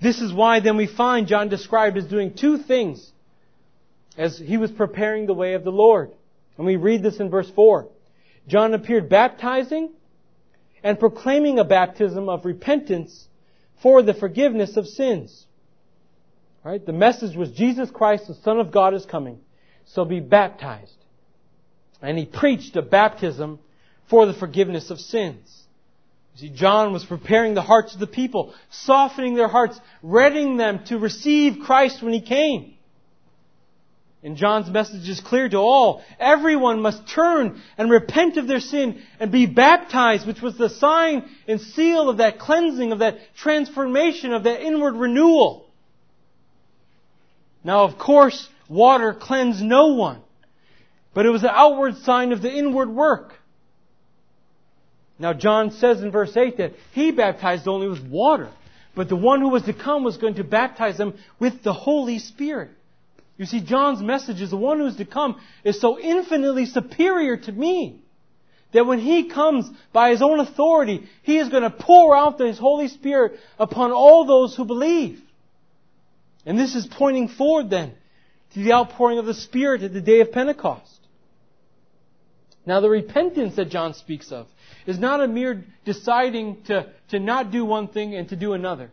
This 0.00 0.22
is 0.22 0.32
why 0.32 0.60
then 0.60 0.78
we 0.78 0.86
find 0.86 1.26
John 1.26 1.50
described 1.50 1.98
as 1.98 2.06
doing 2.06 2.32
two 2.32 2.56
things 2.56 3.12
as 4.16 4.38
he 4.38 4.56
was 4.56 4.70
preparing 4.70 5.26
the 5.26 5.34
way 5.34 5.52
of 5.52 5.62
the 5.62 5.70
Lord. 5.70 6.10
And 6.56 6.66
we 6.66 6.76
read 6.76 7.02
this 7.02 7.20
in 7.20 7.28
verse 7.28 7.50
4. 7.54 7.88
John 8.48 8.72
appeared 8.72 9.10
baptizing 9.10 9.90
and 10.82 10.98
proclaiming 10.98 11.58
a 11.58 11.64
baptism 11.64 12.30
of 12.30 12.46
repentance 12.46 13.28
for 13.82 14.02
the 14.02 14.14
forgiveness 14.14 14.78
of 14.78 14.86
sins. 14.86 15.44
Right? 16.64 16.84
The 16.84 16.92
message 16.92 17.36
was 17.36 17.50
Jesus 17.52 17.90
Christ, 17.90 18.28
the 18.28 18.34
Son 18.34 18.58
of 18.58 18.70
God, 18.70 18.94
is 18.94 19.06
coming. 19.06 19.38
so 19.86 20.04
be 20.04 20.20
baptized. 20.20 20.92
And 22.02 22.18
he 22.18 22.26
preached 22.26 22.76
a 22.76 22.82
baptism 22.82 23.58
for 24.08 24.26
the 24.26 24.34
forgiveness 24.34 24.90
of 24.90 25.00
sins. 25.00 25.62
You 26.34 26.48
see, 26.48 26.54
John 26.54 26.92
was 26.92 27.04
preparing 27.04 27.54
the 27.54 27.62
hearts 27.62 27.94
of 27.94 28.00
the 28.00 28.06
people, 28.06 28.54
softening 28.70 29.34
their 29.34 29.48
hearts, 29.48 29.80
readying 30.02 30.56
them 30.56 30.84
to 30.86 30.98
receive 30.98 31.64
Christ 31.64 32.02
when 32.02 32.12
he 32.12 32.20
came. 32.20 32.74
And 34.22 34.36
John's 34.36 34.68
message 34.68 35.08
is 35.08 35.20
clear 35.20 35.48
to 35.48 35.56
all. 35.56 36.02
Everyone 36.18 36.82
must 36.82 37.08
turn 37.08 37.60
and 37.78 37.90
repent 37.90 38.36
of 38.36 38.46
their 38.46 38.60
sin 38.60 39.00
and 39.18 39.32
be 39.32 39.46
baptized, 39.46 40.26
which 40.26 40.42
was 40.42 40.58
the 40.58 40.68
sign 40.68 41.28
and 41.48 41.58
seal 41.58 42.10
of 42.10 42.18
that 42.18 42.38
cleansing, 42.38 42.92
of 42.92 42.98
that 42.98 43.16
transformation, 43.36 44.34
of 44.34 44.44
that 44.44 44.60
inward 44.60 44.94
renewal. 44.94 45.69
Now, 47.62 47.84
of 47.84 47.98
course, 47.98 48.48
water 48.68 49.12
cleansed 49.12 49.62
no 49.62 49.88
one, 49.88 50.20
but 51.14 51.26
it 51.26 51.30
was 51.30 51.42
an 51.42 51.50
outward 51.52 51.96
sign 51.98 52.32
of 52.32 52.42
the 52.42 52.52
inward 52.52 52.88
work. 52.88 53.34
Now, 55.18 55.34
John 55.34 55.72
says 55.72 56.02
in 56.02 56.10
verse 56.10 56.34
8 56.34 56.56
that 56.56 56.72
he 56.92 57.10
baptized 57.10 57.68
only 57.68 57.88
with 57.88 58.02
water, 58.02 58.48
but 58.94 59.08
the 59.08 59.16
one 59.16 59.40
who 59.40 59.50
was 59.50 59.64
to 59.64 59.74
come 59.74 60.02
was 60.02 60.16
going 60.16 60.36
to 60.36 60.44
baptize 60.44 60.96
them 60.96 61.14
with 61.38 61.62
the 61.62 61.74
Holy 61.74 62.18
Spirit. 62.18 62.70
You 63.36 63.46
see, 63.46 63.60
John's 63.60 64.02
message 64.02 64.40
is 64.40 64.50
the 64.50 64.56
one 64.56 64.78
who's 64.78 64.96
to 64.96 65.04
come 65.04 65.40
is 65.64 65.80
so 65.80 65.98
infinitely 65.98 66.66
superior 66.66 67.36
to 67.36 67.52
me 67.52 68.00
that 68.72 68.86
when 68.86 68.98
he 68.98 69.28
comes 69.28 69.68
by 69.92 70.10
his 70.10 70.22
own 70.22 70.40
authority, 70.40 71.08
he 71.22 71.38
is 71.38 71.48
going 71.48 71.62
to 71.62 71.70
pour 71.70 72.16
out 72.16 72.38
his 72.38 72.58
Holy 72.58 72.88
Spirit 72.88 73.38
upon 73.58 73.92
all 73.92 74.24
those 74.24 74.54
who 74.54 74.64
believe. 74.64 75.20
And 76.46 76.58
this 76.58 76.74
is 76.74 76.86
pointing 76.86 77.28
forward 77.28 77.70
then 77.70 77.92
to 78.54 78.62
the 78.62 78.72
outpouring 78.72 79.18
of 79.18 79.26
the 79.26 79.34
Spirit 79.34 79.82
at 79.82 79.92
the 79.92 80.00
day 80.00 80.20
of 80.20 80.32
Pentecost. 80.32 80.98
Now 82.66 82.80
the 82.80 82.90
repentance 82.90 83.56
that 83.56 83.70
John 83.70 83.94
speaks 83.94 84.32
of 84.32 84.46
is 84.86 84.98
not 84.98 85.20
a 85.20 85.28
mere 85.28 85.64
deciding 85.84 86.62
to, 86.64 86.90
to 87.10 87.18
not 87.18 87.50
do 87.50 87.64
one 87.64 87.88
thing 87.88 88.14
and 88.14 88.28
to 88.28 88.36
do 88.36 88.52
another. 88.52 88.90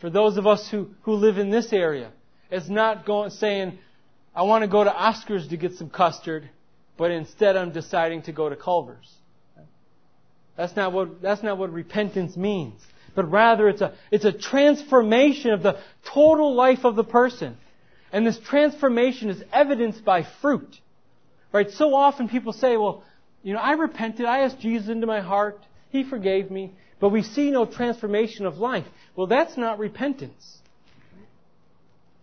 For 0.00 0.10
those 0.10 0.36
of 0.36 0.46
us 0.46 0.68
who, 0.70 0.90
who 1.02 1.12
live 1.14 1.38
in 1.38 1.50
this 1.50 1.72
area, 1.72 2.10
it's 2.50 2.68
not 2.68 3.06
going, 3.06 3.30
saying, 3.30 3.78
I 4.34 4.42
want 4.42 4.62
to 4.62 4.68
go 4.68 4.82
to 4.82 4.92
Oscar's 4.92 5.48
to 5.48 5.56
get 5.56 5.74
some 5.74 5.90
custard, 5.90 6.48
but 6.96 7.10
instead 7.10 7.56
I'm 7.56 7.72
deciding 7.72 8.22
to 8.22 8.32
go 8.32 8.48
to 8.48 8.56
Culver's. 8.56 9.12
That's 10.56 10.74
not 10.76 10.92
what, 10.92 11.22
that's 11.22 11.42
not 11.42 11.58
what 11.58 11.72
repentance 11.72 12.36
means. 12.36 12.80
But 13.14 13.30
rather 13.30 13.68
it's 13.68 13.80
a, 13.80 13.94
it's 14.10 14.24
a 14.24 14.32
transformation 14.32 15.52
of 15.52 15.62
the 15.62 15.78
total 16.04 16.54
life 16.54 16.84
of 16.84 16.96
the 16.96 17.04
person. 17.04 17.56
And 18.12 18.26
this 18.26 18.38
transformation 18.38 19.30
is 19.30 19.42
evidenced 19.52 20.04
by 20.04 20.26
fruit. 20.40 20.78
Right? 21.52 21.70
So 21.70 21.94
often 21.94 22.28
people 22.28 22.52
say, 22.52 22.76
well, 22.76 23.02
you 23.42 23.54
know, 23.54 23.60
I 23.60 23.72
repented, 23.72 24.26
I 24.26 24.40
asked 24.40 24.60
Jesus 24.60 24.88
into 24.88 25.06
my 25.06 25.20
heart, 25.20 25.60
He 25.90 26.04
forgave 26.04 26.50
me, 26.50 26.72
but 27.00 27.08
we 27.08 27.22
see 27.22 27.50
no 27.50 27.64
transformation 27.64 28.46
of 28.46 28.58
life. 28.58 28.86
Well, 29.16 29.26
that's 29.26 29.56
not 29.56 29.78
repentance. 29.78 30.58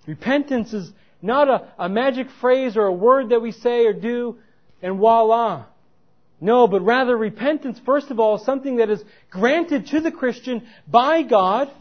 Repentance 0.05 0.73
is 0.73 0.91
not 1.21 1.49
a, 1.49 1.67
a 1.77 1.89
magic 1.89 2.27
phrase 2.39 2.77
or 2.77 2.85
a 2.85 2.93
word 2.93 3.29
that 3.29 3.41
we 3.41 3.51
say 3.51 3.85
or 3.85 3.93
do 3.93 4.37
and 4.81 4.97
voila. 4.97 5.65
No, 6.39 6.67
but 6.67 6.81
rather 6.81 7.17
repentance, 7.17 7.79
first 7.85 8.11
of 8.11 8.19
all, 8.19 8.35
is 8.35 8.45
something 8.45 8.77
that 8.77 8.89
is 8.89 9.03
granted 9.31 9.87
to 9.87 10.01
the 10.01 10.11
Christian 10.11 10.67
by 10.87 11.23
God, 11.23 11.71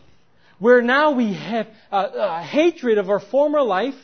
where 0.59 0.81
now 0.81 1.13
we 1.13 1.35
have 1.35 1.67
a, 1.93 1.99
a 1.99 2.43
hatred 2.43 2.97
of 2.97 3.11
our 3.11 3.21
former 3.21 3.61
life, 3.61 3.95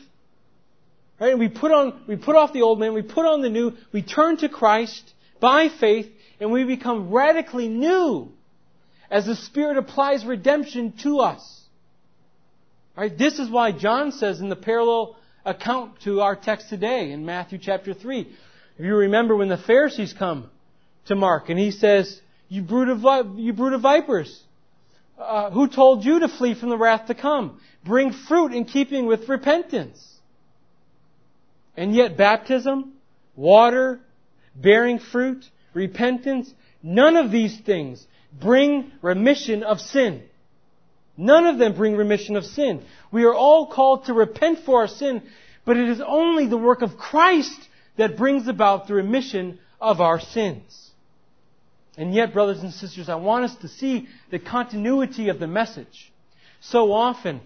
right? 1.18 1.30
And 1.30 1.40
we 1.40 1.48
put 1.48 1.72
on, 1.72 2.02
we 2.06 2.16
put 2.16 2.36
off 2.36 2.52
the 2.52 2.62
old 2.62 2.78
man, 2.78 2.92
we 2.92 3.02
put 3.02 3.24
on 3.24 3.40
the 3.40 3.48
new, 3.48 3.72
we 3.92 4.02
turn 4.02 4.36
to 4.38 4.48
Christ 4.50 5.14
by 5.40 5.68
faith, 5.68 6.10
and 6.38 6.52
we 6.52 6.64
become 6.64 7.10
radically 7.10 7.68
new 7.68 8.30
as 9.10 9.24
the 9.26 9.36
Spirit 9.36 9.78
applies 9.78 10.24
redemption 10.24 10.92
to 11.02 11.20
us. 11.20 11.62
Right? 12.96 13.16
This 13.16 13.38
is 13.38 13.48
why 13.48 13.72
John 13.72 14.12
says 14.12 14.40
in 14.40 14.50
the 14.50 14.56
parallel 14.56 15.16
account 15.46 16.00
to 16.02 16.20
our 16.20 16.36
text 16.36 16.68
today 16.68 17.10
in 17.10 17.24
Matthew 17.24 17.58
chapter 17.58 17.94
3. 17.94 18.28
You 18.82 18.96
remember 18.96 19.36
when 19.36 19.48
the 19.48 19.58
Pharisees 19.58 20.12
come 20.12 20.50
to 21.04 21.14
Mark 21.14 21.50
and 21.50 21.58
he 21.58 21.70
says, 21.70 22.20
You 22.48 22.62
brood 22.62 22.88
of, 22.88 23.38
you 23.38 23.52
brood 23.52 23.74
of 23.74 23.80
vipers, 23.80 24.42
uh, 25.16 25.52
who 25.52 25.68
told 25.68 26.04
you 26.04 26.18
to 26.18 26.28
flee 26.28 26.54
from 26.54 26.70
the 26.70 26.76
wrath 26.76 27.06
to 27.06 27.14
come? 27.14 27.60
Bring 27.84 28.12
fruit 28.12 28.52
in 28.52 28.64
keeping 28.64 29.06
with 29.06 29.28
repentance. 29.28 30.04
And 31.76 31.94
yet 31.94 32.16
baptism, 32.16 32.94
water, 33.36 34.00
bearing 34.56 34.98
fruit, 34.98 35.48
repentance, 35.74 36.52
none 36.82 37.14
of 37.14 37.30
these 37.30 37.56
things 37.60 38.04
bring 38.40 38.90
remission 39.00 39.62
of 39.62 39.80
sin. 39.80 40.24
None 41.16 41.46
of 41.46 41.58
them 41.58 41.76
bring 41.76 41.96
remission 41.96 42.34
of 42.34 42.44
sin. 42.44 42.82
We 43.12 43.22
are 43.26 43.34
all 43.34 43.68
called 43.68 44.06
to 44.06 44.12
repent 44.12 44.60
for 44.66 44.80
our 44.80 44.88
sin, 44.88 45.22
but 45.64 45.76
it 45.76 45.88
is 45.88 46.00
only 46.04 46.48
the 46.48 46.58
work 46.58 46.82
of 46.82 46.96
Christ 46.96 47.68
that 47.96 48.16
brings 48.16 48.48
about 48.48 48.86
the 48.86 48.94
remission 48.94 49.58
of 49.80 50.00
our 50.00 50.20
sins. 50.20 50.90
And 51.96 52.14
yet, 52.14 52.32
brothers 52.32 52.60
and 52.60 52.72
sisters, 52.72 53.08
I 53.08 53.16
want 53.16 53.44
us 53.44 53.54
to 53.56 53.68
see 53.68 54.08
the 54.30 54.38
continuity 54.38 55.28
of 55.28 55.38
the 55.38 55.46
message. 55.46 56.12
So 56.60 56.92
often, 56.92 57.40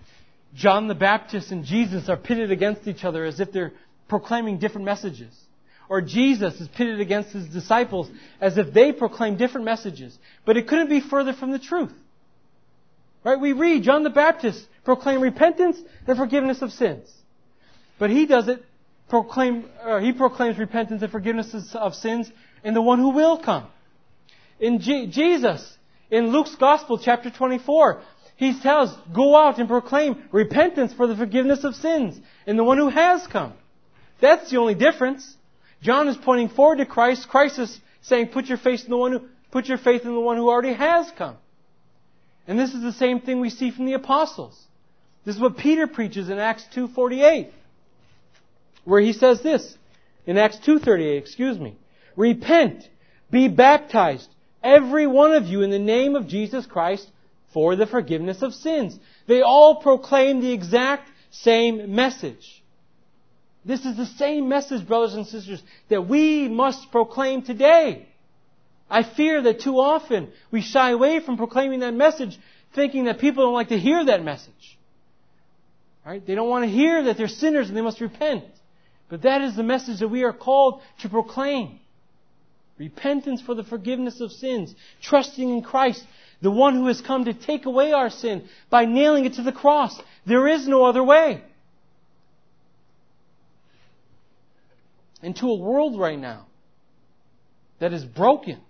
John 0.54 0.86
the 0.88 0.94
Baptist 0.94 1.50
and 1.50 1.64
Jesus 1.64 2.08
are 2.08 2.16
pitted 2.16 2.52
against 2.52 2.86
each 2.86 3.04
other 3.04 3.24
as 3.24 3.40
if 3.40 3.50
they're 3.50 3.72
proclaiming 4.08 4.58
different 4.58 4.84
messages. 4.84 5.34
Or 5.88 6.00
Jesus 6.00 6.60
is 6.60 6.68
pitted 6.68 7.00
against 7.00 7.30
his 7.30 7.46
disciples 7.48 8.08
as 8.40 8.58
if 8.58 8.72
they 8.72 8.92
proclaim 8.92 9.36
different 9.36 9.64
messages. 9.64 10.16
But 10.44 10.56
it 10.56 10.68
couldn't 10.68 10.88
be 10.88 11.00
further 11.00 11.32
from 11.32 11.50
the 11.50 11.58
truth. 11.58 11.92
Right? 13.24 13.38
We 13.38 13.52
read 13.52 13.82
John 13.82 14.04
the 14.04 14.10
Baptist 14.10 14.64
proclaim 14.84 15.20
repentance 15.20 15.78
and 16.06 16.16
forgiveness 16.16 16.62
of 16.62 16.72
sins. 16.72 17.12
But 17.98 18.10
he 18.10 18.26
does 18.26 18.46
it 18.48 18.64
proclaim, 19.08 19.68
uh, 19.82 19.98
he 19.98 20.12
proclaims 20.12 20.58
repentance 20.58 21.02
and 21.02 21.12
forgiveness 21.12 21.54
of 21.74 21.94
sins 21.94 22.30
in 22.64 22.74
the 22.74 22.82
one 22.82 22.98
who 22.98 23.10
will 23.10 23.38
come. 23.38 23.68
In 24.58 24.80
G- 24.80 25.06
Jesus, 25.06 25.76
in 26.10 26.28
Luke's 26.28 26.54
Gospel, 26.56 26.98
chapter 26.98 27.30
24, 27.30 28.02
he 28.36 28.58
tells, 28.60 28.94
go 29.14 29.36
out 29.36 29.58
and 29.58 29.68
proclaim 29.68 30.24
repentance 30.30 30.92
for 30.92 31.06
the 31.06 31.16
forgiveness 31.16 31.64
of 31.64 31.74
sins 31.74 32.18
in 32.46 32.56
the 32.56 32.64
one 32.64 32.78
who 32.78 32.88
has 32.88 33.26
come. 33.26 33.54
That's 34.20 34.50
the 34.50 34.58
only 34.58 34.74
difference. 34.74 35.36
John 35.82 36.08
is 36.08 36.16
pointing 36.16 36.50
forward 36.50 36.78
to 36.78 36.86
Christ. 36.86 37.28
Christ 37.28 37.58
is 37.58 37.80
saying, 38.02 38.28
put 38.28 38.46
your 38.46 38.58
faith 38.58 38.84
in 38.84 38.90
the 38.90 38.96
one 38.96 39.12
who, 39.12 39.20
put 39.50 39.66
your 39.66 39.78
faith 39.78 40.02
in 40.04 40.12
the 40.12 40.20
one 40.20 40.36
who 40.36 40.48
already 40.48 40.74
has 40.74 41.10
come. 41.16 41.36
And 42.46 42.58
this 42.58 42.74
is 42.74 42.82
the 42.82 42.92
same 42.92 43.20
thing 43.20 43.40
we 43.40 43.50
see 43.50 43.70
from 43.70 43.86
the 43.86 43.94
apostles. 43.94 44.60
This 45.24 45.34
is 45.34 45.40
what 45.40 45.56
Peter 45.56 45.86
preaches 45.86 46.28
in 46.28 46.38
Acts 46.38 46.64
2.48, 46.74 47.50
where 48.86 49.00
he 49.00 49.12
says 49.12 49.42
this, 49.42 49.76
in 50.24 50.38
Acts 50.38 50.56
2.38, 50.66 51.18
excuse 51.18 51.58
me, 51.58 51.76
Repent, 52.16 52.88
be 53.30 53.48
baptized, 53.48 54.28
every 54.62 55.06
one 55.06 55.32
of 55.34 55.44
you 55.44 55.62
in 55.62 55.70
the 55.70 55.78
name 55.78 56.16
of 56.16 56.26
Jesus 56.26 56.64
Christ 56.64 57.06
for 57.52 57.76
the 57.76 57.86
forgiveness 57.86 58.42
of 58.42 58.54
sins. 58.54 58.98
They 59.26 59.42
all 59.42 59.82
proclaim 59.82 60.40
the 60.40 60.52
exact 60.52 61.10
same 61.30 61.94
message. 61.94 62.62
This 63.64 63.84
is 63.84 63.96
the 63.96 64.06
same 64.06 64.48
message, 64.48 64.86
brothers 64.86 65.14
and 65.14 65.26
sisters, 65.26 65.62
that 65.88 66.08
we 66.08 66.48
must 66.48 66.90
proclaim 66.90 67.42
today. 67.42 68.08
I 68.88 69.02
fear 69.02 69.42
that 69.42 69.60
too 69.60 69.80
often 69.80 70.28
we 70.50 70.62
shy 70.62 70.90
away 70.90 71.20
from 71.20 71.36
proclaiming 71.36 71.80
that 71.80 71.92
message 71.92 72.38
thinking 72.74 73.04
that 73.04 73.18
people 73.18 73.44
don't 73.44 73.54
like 73.54 73.68
to 73.68 73.78
hear 73.78 74.04
that 74.04 74.22
message. 74.22 74.78
Right? 76.04 76.24
They 76.24 76.36
don't 76.36 76.48
want 76.48 76.64
to 76.64 76.70
hear 76.70 77.04
that 77.04 77.16
they're 77.16 77.26
sinners 77.26 77.68
and 77.68 77.76
they 77.76 77.82
must 77.82 78.00
repent. 78.00 78.44
But 79.08 79.22
that 79.22 79.42
is 79.42 79.54
the 79.54 79.62
message 79.62 80.00
that 80.00 80.08
we 80.08 80.24
are 80.24 80.32
called 80.32 80.82
to 81.00 81.08
proclaim. 81.08 81.78
Repentance 82.78 83.40
for 83.40 83.54
the 83.54 83.64
forgiveness 83.64 84.20
of 84.20 84.32
sins. 84.32 84.74
Trusting 85.00 85.48
in 85.48 85.62
Christ, 85.62 86.04
the 86.42 86.50
one 86.50 86.74
who 86.74 86.86
has 86.88 87.00
come 87.00 87.24
to 87.24 87.32
take 87.32 87.66
away 87.66 87.92
our 87.92 88.10
sin 88.10 88.48
by 88.68 88.84
nailing 88.84 89.24
it 89.24 89.34
to 89.34 89.42
the 89.42 89.52
cross. 89.52 89.98
There 90.26 90.46
is 90.48 90.66
no 90.68 90.84
other 90.84 91.02
way. 91.02 91.42
And 95.22 95.34
to 95.36 95.50
a 95.50 95.56
world 95.56 95.98
right 95.98 96.18
now 96.18 96.46
that 97.78 97.92
is 97.92 98.04
broken, 98.04 98.60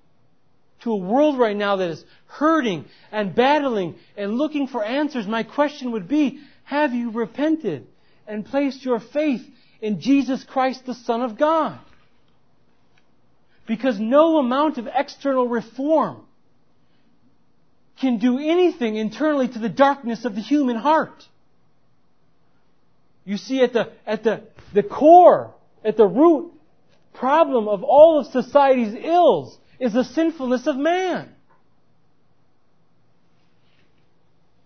to 0.82 0.93
a 0.93 0.97
world 0.97 1.39
right 1.39 1.57
now 1.57 1.76
that 1.76 1.91
is 1.91 2.05
hurting 2.26 2.84
and 3.11 3.34
battling 3.34 3.97
and 4.16 4.34
looking 4.34 4.68
for 4.68 4.84
answers, 4.84 5.26
my 5.26 5.43
question 5.43 5.93
would 5.93 6.07
be, 6.07 6.41
have 6.64 6.93
you 6.93 7.11
repented 7.11 7.87
and 8.26 8.45
placed 8.45 8.84
your 8.84 9.01
faith 9.01 9.43
in 9.87 10.01
Jesus 10.01 10.45
Christ, 10.45 10.84
the 10.84 10.95
Son 10.95 11.22
of 11.22 11.39
God? 11.39 11.78
Because 13.66 13.99
no 13.99 14.39
amount 14.39 14.78
of 14.78 14.89
external 14.93 15.49
reform 15.49 16.22
can 18.01 18.18
do 18.18 18.39
anything 18.39 18.97
internally 18.97 19.49
to 19.49 19.59
the 19.59 19.68
darkness 19.68 20.24
of 20.24 20.34
the 20.34 20.41
human 20.41 20.76
heart. 20.76 21.24
You 23.24 23.37
see, 23.37 23.62
at 23.62 23.72
the, 23.72 23.93
at 24.07 24.22
the, 24.22 24.43
the 24.74 24.82
core 24.82 25.55
at 25.84 25.97
the 25.97 26.07
root 26.07 26.53
problem 27.14 27.68
of 27.68 27.82
all 27.82 28.18
of 28.18 28.26
society's 28.26 28.95
ills 29.03 29.57
is 29.78 29.93
the 29.93 30.05
sinfulness 30.05 30.66
of 30.66 30.76
man. 30.76 31.32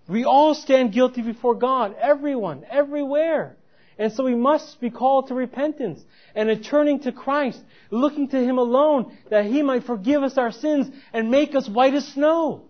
We 0.08 0.24
all 0.24 0.54
stand 0.54 0.92
guilty 0.92 1.22
before 1.22 1.54
God. 1.54 1.94
Everyone, 2.00 2.64
everywhere. 2.68 3.56
And 4.00 4.10
so 4.14 4.24
we 4.24 4.34
must 4.34 4.80
be 4.80 4.88
called 4.88 5.28
to 5.28 5.34
repentance 5.34 6.02
and 6.34 6.48
a 6.48 6.56
turning 6.56 7.00
to 7.00 7.12
Christ, 7.12 7.60
looking 7.90 8.28
to 8.28 8.42
Him 8.42 8.56
alone 8.56 9.14
that 9.28 9.44
He 9.44 9.62
might 9.62 9.84
forgive 9.84 10.22
us 10.22 10.38
our 10.38 10.52
sins 10.52 10.90
and 11.12 11.30
make 11.30 11.54
us 11.54 11.68
white 11.68 11.92
as 11.92 12.08
snow. 12.08 12.62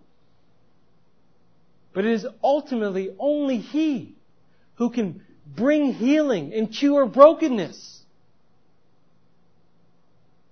But 1.93 2.03
it 2.03 2.11
is 2.11 2.27
ultimately 2.43 3.11
only 3.17 3.59
He 3.59 4.13
who 4.75 4.89
can 4.89 5.21
bring 5.47 5.93
healing 5.93 6.53
and 6.53 6.69
cure 6.69 7.05
brokenness. 7.05 8.01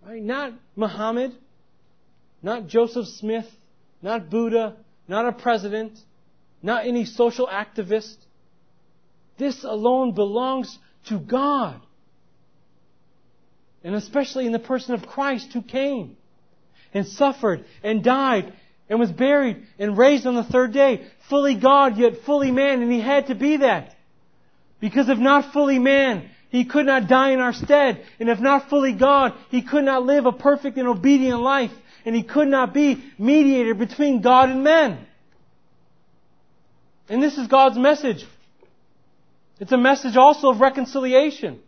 Right? 0.08 0.24
Not 0.24 0.54
Muhammad, 0.78 1.34
not 2.42 2.68
Joseph 2.68 3.08
Smith, 3.08 3.52
not 4.02 4.30
Buddha, 4.30 4.78
not 5.10 5.28
a 5.28 5.34
president, 5.34 6.00
not 6.64 6.88
any 6.88 7.04
social 7.04 7.48
activist. 7.48 8.16
This 9.40 9.64
alone 9.64 10.12
belongs 10.12 10.78
to 11.08 11.18
God. 11.18 11.82
And 13.84 13.96
especially 13.96 14.46
in 14.46 14.52
the 14.52 14.60
person 14.60 14.94
of 14.94 15.08
Christ 15.08 15.54
who 15.54 15.62
came 15.62 16.18
and 16.94 17.08
suffered 17.08 17.64
and 17.82 18.04
died 18.04 18.54
and 18.90 19.00
was 19.00 19.12
buried 19.12 19.64
and 19.80 19.98
raised 19.98 20.28
on 20.28 20.36
the 20.36 20.44
third 20.44 20.74
day. 20.74 21.08
Fully 21.30 21.56
God, 21.56 21.98
yet 21.98 22.24
fully 22.26 22.52
man, 22.52 22.82
and 22.82 22.92
He 22.92 23.00
had 23.00 23.28
to 23.28 23.36
be 23.36 23.58
that. 23.58 23.96
Because 24.82 25.08
if 25.08 25.18
not 25.18 25.54
fully 25.54 25.80
man, 25.80 26.30
He 26.50 26.66
could 26.66 26.86
not 26.86 27.08
die 27.08 27.32
in 27.32 27.40
our 27.40 27.54
stead. 27.54 28.06
And 28.20 28.28
if 28.28 28.42
not 28.42 28.70
fully 28.70 28.92
God, 28.92 29.34
He 29.50 29.62
could 29.62 29.86
not 29.86 30.06
live 30.06 30.26
a 30.26 30.34
perfect 30.34 30.78
and 30.78 30.88
obedient 30.88 31.40
life. 31.40 31.72
And 32.06 32.14
He 32.14 32.24
could 32.24 32.50
not 32.50 32.74
be 32.74 33.02
mediator 33.18 33.74
between 33.74 34.22
God 34.22 34.50
and 34.50 34.66
men. 34.66 35.06
And 37.08 37.24
this 37.24 37.38
is 37.38 37.48
God's 37.48 37.78
message. 37.78 38.26
It's 39.60 39.72
a 39.72 39.78
message 39.78 40.16
also 40.16 40.50
of 40.50 40.62
reconciliation. 40.62 41.60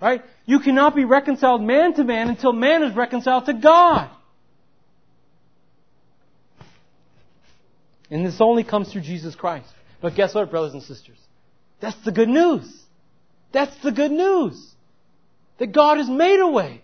Right? 0.00 0.22
You 0.46 0.58
cannot 0.58 0.96
be 0.96 1.04
reconciled 1.04 1.62
man 1.62 1.94
to 1.94 2.04
man 2.04 2.28
until 2.28 2.52
man 2.52 2.82
is 2.82 2.94
reconciled 2.94 3.46
to 3.46 3.54
God. 3.54 4.10
And 8.10 8.26
this 8.26 8.40
only 8.40 8.64
comes 8.64 8.92
through 8.92 9.02
Jesus 9.02 9.34
Christ. 9.34 9.68
But 10.00 10.14
guess 10.16 10.34
what, 10.34 10.50
brothers 10.50 10.74
and 10.74 10.82
sisters? 10.82 11.16
That's 11.80 11.96
the 12.04 12.12
good 12.12 12.28
news. 12.28 12.70
That's 13.52 13.74
the 13.82 13.92
good 13.92 14.10
news. 14.10 14.74
That 15.58 15.72
God 15.72 15.98
has 15.98 16.08
made 16.08 16.40
a 16.40 16.48
way. 16.48 16.82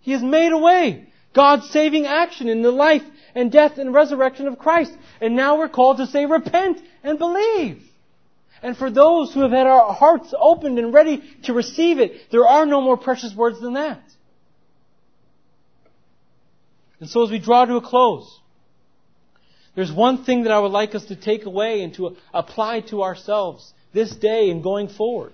He 0.00 0.12
has 0.12 0.22
made 0.22 0.52
a 0.52 0.58
way. 0.58 1.08
God's 1.34 1.68
saving 1.70 2.06
action 2.06 2.48
in 2.48 2.62
the 2.62 2.70
life 2.70 3.02
and 3.34 3.52
death 3.52 3.78
and 3.78 3.92
resurrection 3.92 4.46
of 4.46 4.58
Christ. 4.58 4.96
And 5.20 5.36
now 5.36 5.58
we're 5.58 5.68
called 5.68 5.98
to 5.98 6.06
say 6.06 6.24
repent 6.24 6.80
and 7.02 7.18
believe. 7.18 7.82
And 8.66 8.76
for 8.76 8.90
those 8.90 9.32
who 9.32 9.42
have 9.42 9.52
had 9.52 9.68
our 9.68 9.92
hearts 9.92 10.34
opened 10.36 10.80
and 10.80 10.92
ready 10.92 11.22
to 11.44 11.54
receive 11.54 12.00
it, 12.00 12.32
there 12.32 12.48
are 12.48 12.66
no 12.66 12.80
more 12.80 12.96
precious 12.96 13.32
words 13.32 13.60
than 13.60 13.74
that. 13.74 14.02
And 16.98 17.08
so 17.08 17.22
as 17.22 17.30
we 17.30 17.38
draw 17.38 17.64
to 17.64 17.76
a 17.76 17.80
close, 17.80 18.40
there's 19.76 19.92
one 19.92 20.24
thing 20.24 20.42
that 20.42 20.52
I 20.52 20.58
would 20.58 20.72
like 20.72 20.96
us 20.96 21.04
to 21.04 21.14
take 21.14 21.44
away 21.44 21.82
and 21.82 21.94
to 21.94 22.16
apply 22.34 22.80
to 22.90 23.04
ourselves 23.04 23.72
this 23.92 24.16
day 24.16 24.50
and 24.50 24.64
going 24.64 24.88
forward. 24.88 25.32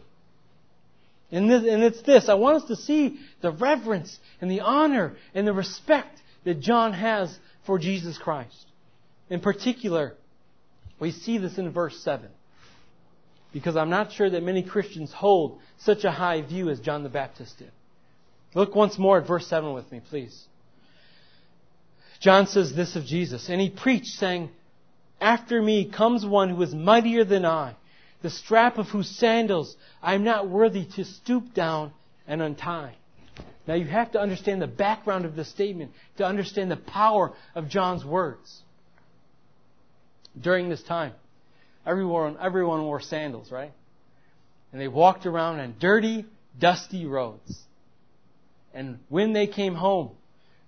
And, 1.30 1.50
this, 1.50 1.64
and 1.66 1.82
it's 1.82 2.02
this. 2.02 2.28
I 2.28 2.34
want 2.34 2.62
us 2.62 2.68
to 2.68 2.76
see 2.76 3.18
the 3.40 3.50
reverence 3.50 4.18
and 4.42 4.50
the 4.50 4.60
honor 4.60 5.16
and 5.34 5.46
the 5.46 5.54
respect 5.54 6.20
that 6.44 6.60
John 6.60 6.92
has 6.92 7.34
for 7.64 7.78
Jesus 7.78 8.18
Christ. 8.18 8.66
In 9.30 9.40
particular, 9.40 10.16
we 11.00 11.12
see 11.12 11.38
this 11.38 11.56
in 11.56 11.72
verse 11.72 11.98
7. 12.04 12.28
Because 13.52 13.76
I'm 13.76 13.90
not 13.90 14.12
sure 14.12 14.30
that 14.30 14.42
many 14.42 14.62
Christians 14.62 15.12
hold 15.12 15.60
such 15.78 16.04
a 16.04 16.10
high 16.10 16.40
view 16.42 16.70
as 16.70 16.80
John 16.80 17.02
the 17.02 17.08
Baptist 17.08 17.58
did. 17.58 17.70
Look 18.54 18.74
once 18.74 18.98
more 18.98 19.18
at 19.18 19.26
verse 19.26 19.46
7 19.46 19.72
with 19.72 19.90
me, 19.92 20.00
please. 20.08 20.44
John 22.20 22.46
says 22.46 22.74
this 22.74 22.96
of 22.96 23.04
Jesus, 23.04 23.48
and 23.48 23.60
he 23.60 23.68
preached, 23.68 24.14
saying, 24.14 24.50
After 25.20 25.60
me 25.60 25.90
comes 25.90 26.24
one 26.24 26.50
who 26.50 26.62
is 26.62 26.74
mightier 26.74 27.24
than 27.24 27.44
I, 27.44 27.74
the 28.22 28.30
strap 28.30 28.78
of 28.78 28.88
whose 28.88 29.10
sandals 29.10 29.76
I 30.00 30.14
am 30.14 30.22
not 30.24 30.48
worthy 30.48 30.86
to 30.96 31.04
stoop 31.04 31.52
down 31.52 31.92
and 32.26 32.40
untie. 32.40 32.94
Now 33.66 33.74
you 33.74 33.86
have 33.86 34.12
to 34.12 34.20
understand 34.20 34.62
the 34.62 34.66
background 34.66 35.24
of 35.24 35.36
the 35.36 35.44
statement 35.44 35.92
to 36.18 36.24
understand 36.24 36.70
the 36.70 36.76
power 36.76 37.32
of 37.54 37.68
John's 37.68 38.04
words. 38.04 38.62
During 40.40 40.68
this 40.68 40.82
time, 40.82 41.12
everyone, 41.86 42.36
everyone 42.40 42.82
wore 42.82 43.00
sandals, 43.00 43.50
right? 43.50 43.72
And 44.72 44.80
they 44.80 44.88
walked 44.88 45.26
around 45.26 45.60
on 45.60 45.74
dirty, 45.78 46.24
dusty 46.58 47.06
roads. 47.06 47.58
And 48.74 48.98
when 49.08 49.32
they 49.32 49.46
came 49.46 49.74
home, 49.74 50.12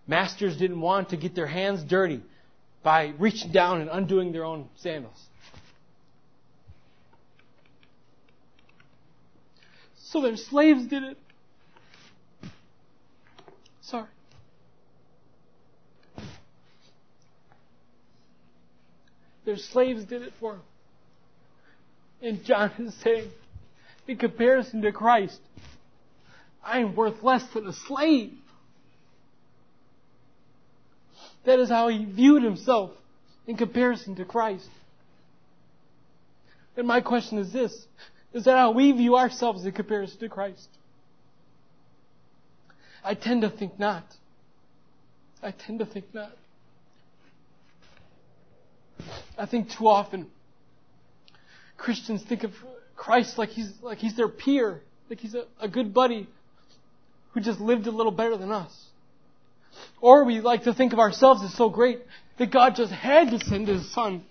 masters 0.07 0.57
didn't 0.57 0.81
want 0.81 1.11
to 1.11 1.17
get 1.17 1.35
their 1.35 1.47
hands 1.47 1.83
dirty 1.83 2.23
by 2.83 3.15
reaching 3.19 3.51
down 3.51 3.81
and 3.81 3.89
undoing 3.91 4.33
their 4.33 4.45
own 4.45 4.69
sandals. 4.77 5.19
So 9.97 10.21
their 10.21 10.37
slaves 10.37 10.87
did 10.87 11.03
it. 11.03 11.19
Sorry. 13.81 14.09
Their 19.45 19.57
slaves 19.57 20.05
did 20.05 20.23
it 20.23 20.33
for 20.39 20.53
them. 20.53 20.63
And 22.25 22.43
John 22.43 22.73
is 22.79 22.95
saying, 23.03 23.31
in 24.09 24.17
comparison 24.17 24.81
to 24.81 24.93
Christ, 24.93 25.39
I 26.65 26.79
am 26.79 26.97
worth 26.97 27.23
less 27.23 27.45
than 27.53 27.67
a 27.67 27.73
slave. 27.75 28.33
That 31.45 31.59
is 31.59 31.69
how 31.69 31.89
he 31.89 32.07
viewed 32.07 32.43
himself 32.43 32.93
in 33.47 33.59
comparison 33.59 34.15
to 34.17 34.25
Christ. 34.25 34.71
And 36.79 36.87
my 36.87 37.03
question 37.03 37.37
is 37.37 37.53
this 37.53 37.87
Is 38.33 38.45
that 38.45 38.57
how 38.57 38.71
we 38.71 38.93
view 38.93 39.17
ourselves 39.17 39.67
in 39.67 39.73
comparison 39.73 40.19
to 40.21 40.29
Christ? 40.31 40.69
I 43.05 43.13
tend 43.13 43.43
to 43.43 43.51
think 43.51 43.79
not. 43.79 44.05
I 45.43 45.51
tend 45.51 45.81
to 45.81 45.85
think 45.85 46.07
not. 46.15 46.33
I 49.37 49.45
think 49.45 49.69
too 49.73 49.89
often 49.89 50.31
Christians 51.85 52.23
think 52.23 52.45
of 52.45 52.53
Christ 52.97 53.37
like 53.37 53.51
he's 53.51 53.71
like 53.83 53.99
he's 53.99 54.17
their 54.17 54.29
peer, 54.29 54.81
like 55.11 55.21
he's 55.21 55.35
a, 55.35 55.45
a 55.61 55.69
good 55.69 55.93
buddy 55.93 56.27
who 57.33 57.41
just 57.41 57.61
lived 57.61 57.87
a 57.87 57.91
little 57.91 58.11
better 58.11 58.39
than 58.39 58.51
us. 58.51 58.73
Or 60.01 60.25
we 60.25 60.41
like 60.41 60.63
to 60.65 60.73
think 60.73 60.95
of 60.95 60.99
ourselves 60.99 61.43
as 61.45 61.53
so 61.55 61.69
great 61.69 62.01
that 62.39 62.51
God 62.51 62.75
just 62.75 62.91
had 62.91 63.31
to 63.31 63.45
send 63.45 63.69
His 63.69 63.93
Son 63.93 64.25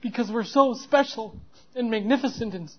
because 0.00 0.28
we're 0.28 0.44
so 0.44 0.74
special 0.74 1.36
and 1.76 1.88
magnificent, 1.88 2.54
and, 2.54 2.70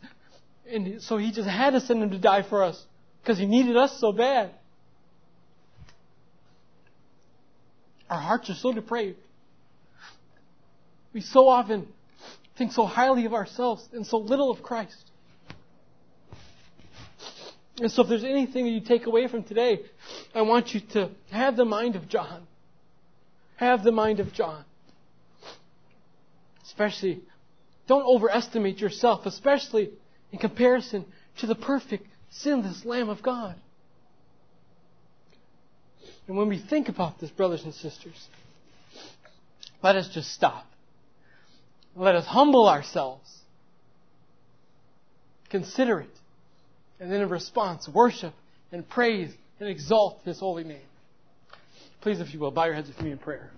and 0.70 1.02
so 1.02 1.16
He 1.16 1.32
just 1.32 1.48
had 1.48 1.70
to 1.70 1.80
send 1.80 2.04
Him 2.04 2.10
to 2.10 2.18
die 2.18 2.42
for 2.42 2.64
us 2.64 2.84
because 3.22 3.38
He 3.38 3.46
needed 3.46 3.78
us 3.78 3.98
so 4.02 4.12
bad. 4.12 4.52
Our 8.10 8.20
hearts 8.20 8.50
are 8.50 8.56
so 8.56 8.74
depraved. 8.74 9.20
We 11.14 11.22
so 11.22 11.48
often 11.48 11.88
think 12.58 12.72
so 12.72 12.86
highly 12.86 13.26
of 13.26 13.34
ourselves 13.34 13.88
and 13.94 14.06
so 14.06 14.18
little 14.18 14.52
of 14.52 14.62
Christ. 14.62 15.12
And 17.80 17.92
so 17.92 18.04
if 18.04 18.10
there's 18.10 18.24
anything 18.24 18.66
that 18.66 18.72
you 18.72 18.82
take 18.82 19.06
away 19.08 19.28
from 19.28 19.44
today, 19.44 19.80
I 20.36 20.44
want 20.44 20.74
you 20.74 20.82
to 20.94 21.10
have 21.32 21.56
the 21.56 21.66
mind 21.66 21.96
of 21.96 22.08
John. 22.08 22.46
Have 23.56 23.84
the 23.84 23.92
mind 23.92 24.20
of 24.20 24.34
John. 24.34 24.66
Especially, 26.64 27.22
don't 27.88 28.06
overestimate 28.06 28.80
yourself, 28.80 29.26
especially 29.26 29.92
in 30.32 30.40
comparison 30.40 31.06
to 31.40 31.48
the 31.48 31.56
perfect, 31.56 32.08
sinless 32.30 32.86
Lamb 32.86 33.10
of 33.10 33.22
God. 33.22 33.56
And 36.28 36.38
when 36.38 36.48
we 36.48 36.60
think 36.60 36.88
about 36.88 37.20
this, 37.20 37.30
brothers 37.30 37.64
and 37.64 37.74
sisters, 37.74 38.28
let 39.84 39.96
us 39.96 40.08
just 40.14 40.32
stop. 40.32 40.71
Let 41.96 42.16
us 42.16 42.26
humble 42.26 42.68
ourselves. 42.70 43.30
Consider 45.50 46.00
it. 46.02 46.10
And 47.00 47.12
then 47.12 47.22
in 47.22 47.30
response, 47.30 47.88
worship 47.90 48.34
and 48.72 48.88
praise 48.88 49.32
and 49.60 49.68
exalt 49.68 50.22
His 50.24 50.40
holy 50.40 50.64
name. 50.64 50.82
Please, 52.02 52.20
if 52.20 52.34
you 52.34 52.40
will, 52.40 52.52
bow 52.52 52.66
your 52.66 52.74
heads 52.74 52.88
with 52.88 53.02
me 53.02 53.12
in 53.12 53.18
prayer. 53.18 53.52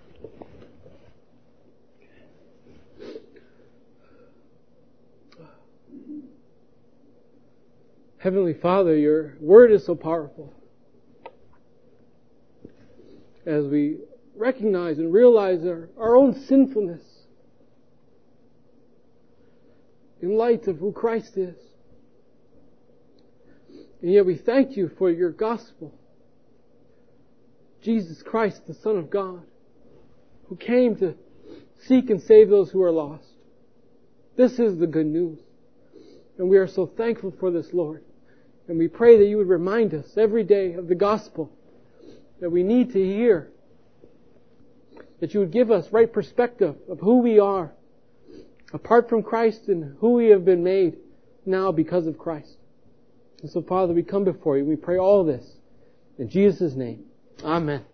Heavenly 8.18 8.54
Father, 8.54 8.96
your 8.96 9.34
word 9.38 9.70
is 9.70 9.84
so 9.84 9.94
powerful. 9.94 10.52
As 13.44 13.66
we 13.66 13.98
recognize 14.34 14.98
and 14.98 15.12
realize 15.12 15.64
our, 15.66 15.90
our 15.98 16.16
own 16.16 16.42
sinfulness 16.46 17.02
in 20.24 20.38
light 20.38 20.66
of 20.68 20.78
who 20.78 20.90
Christ 20.90 21.36
is. 21.36 21.54
And 24.00 24.10
yet 24.10 24.24
we 24.24 24.36
thank 24.36 24.74
you 24.74 24.90
for 24.98 25.10
your 25.10 25.30
gospel. 25.30 25.94
Jesus 27.82 28.22
Christ, 28.22 28.66
the 28.66 28.72
Son 28.72 28.96
of 28.96 29.10
God, 29.10 29.42
who 30.48 30.56
came 30.56 30.96
to 30.96 31.14
seek 31.86 32.08
and 32.08 32.22
save 32.22 32.48
those 32.48 32.70
who 32.70 32.82
are 32.82 32.90
lost. 32.90 33.28
This 34.34 34.58
is 34.58 34.78
the 34.78 34.86
good 34.86 35.04
news. 35.04 35.40
And 36.38 36.48
we 36.48 36.56
are 36.56 36.68
so 36.68 36.86
thankful 36.86 37.34
for 37.38 37.50
this, 37.50 37.74
Lord. 37.74 38.02
And 38.66 38.78
we 38.78 38.88
pray 38.88 39.18
that 39.18 39.26
you 39.26 39.36
would 39.36 39.48
remind 39.48 39.92
us 39.92 40.16
every 40.16 40.44
day 40.44 40.72
of 40.72 40.88
the 40.88 40.94
gospel 40.94 41.52
that 42.40 42.48
we 42.48 42.62
need 42.62 42.94
to 42.94 43.04
hear. 43.04 43.50
That 45.20 45.34
you 45.34 45.40
would 45.40 45.52
give 45.52 45.70
us 45.70 45.92
right 45.92 46.10
perspective 46.10 46.76
of 46.88 47.00
who 47.00 47.18
we 47.18 47.38
are 47.38 47.74
apart 48.72 49.08
from 49.08 49.22
Christ 49.22 49.68
and 49.68 49.96
who 49.98 50.14
we 50.14 50.26
have 50.26 50.44
been 50.44 50.64
made 50.64 50.96
now 51.46 51.72
because 51.72 52.06
of 52.06 52.18
Christ. 52.18 52.56
And 53.42 53.50
so, 53.50 53.62
Father, 53.62 53.92
we 53.92 54.02
come 54.02 54.24
before 54.24 54.56
you. 54.56 54.64
We 54.64 54.76
pray 54.76 54.98
all 54.98 55.24
this 55.24 55.44
in 56.18 56.28
Jesus' 56.28 56.74
name. 56.74 57.04
Amen. 57.42 57.84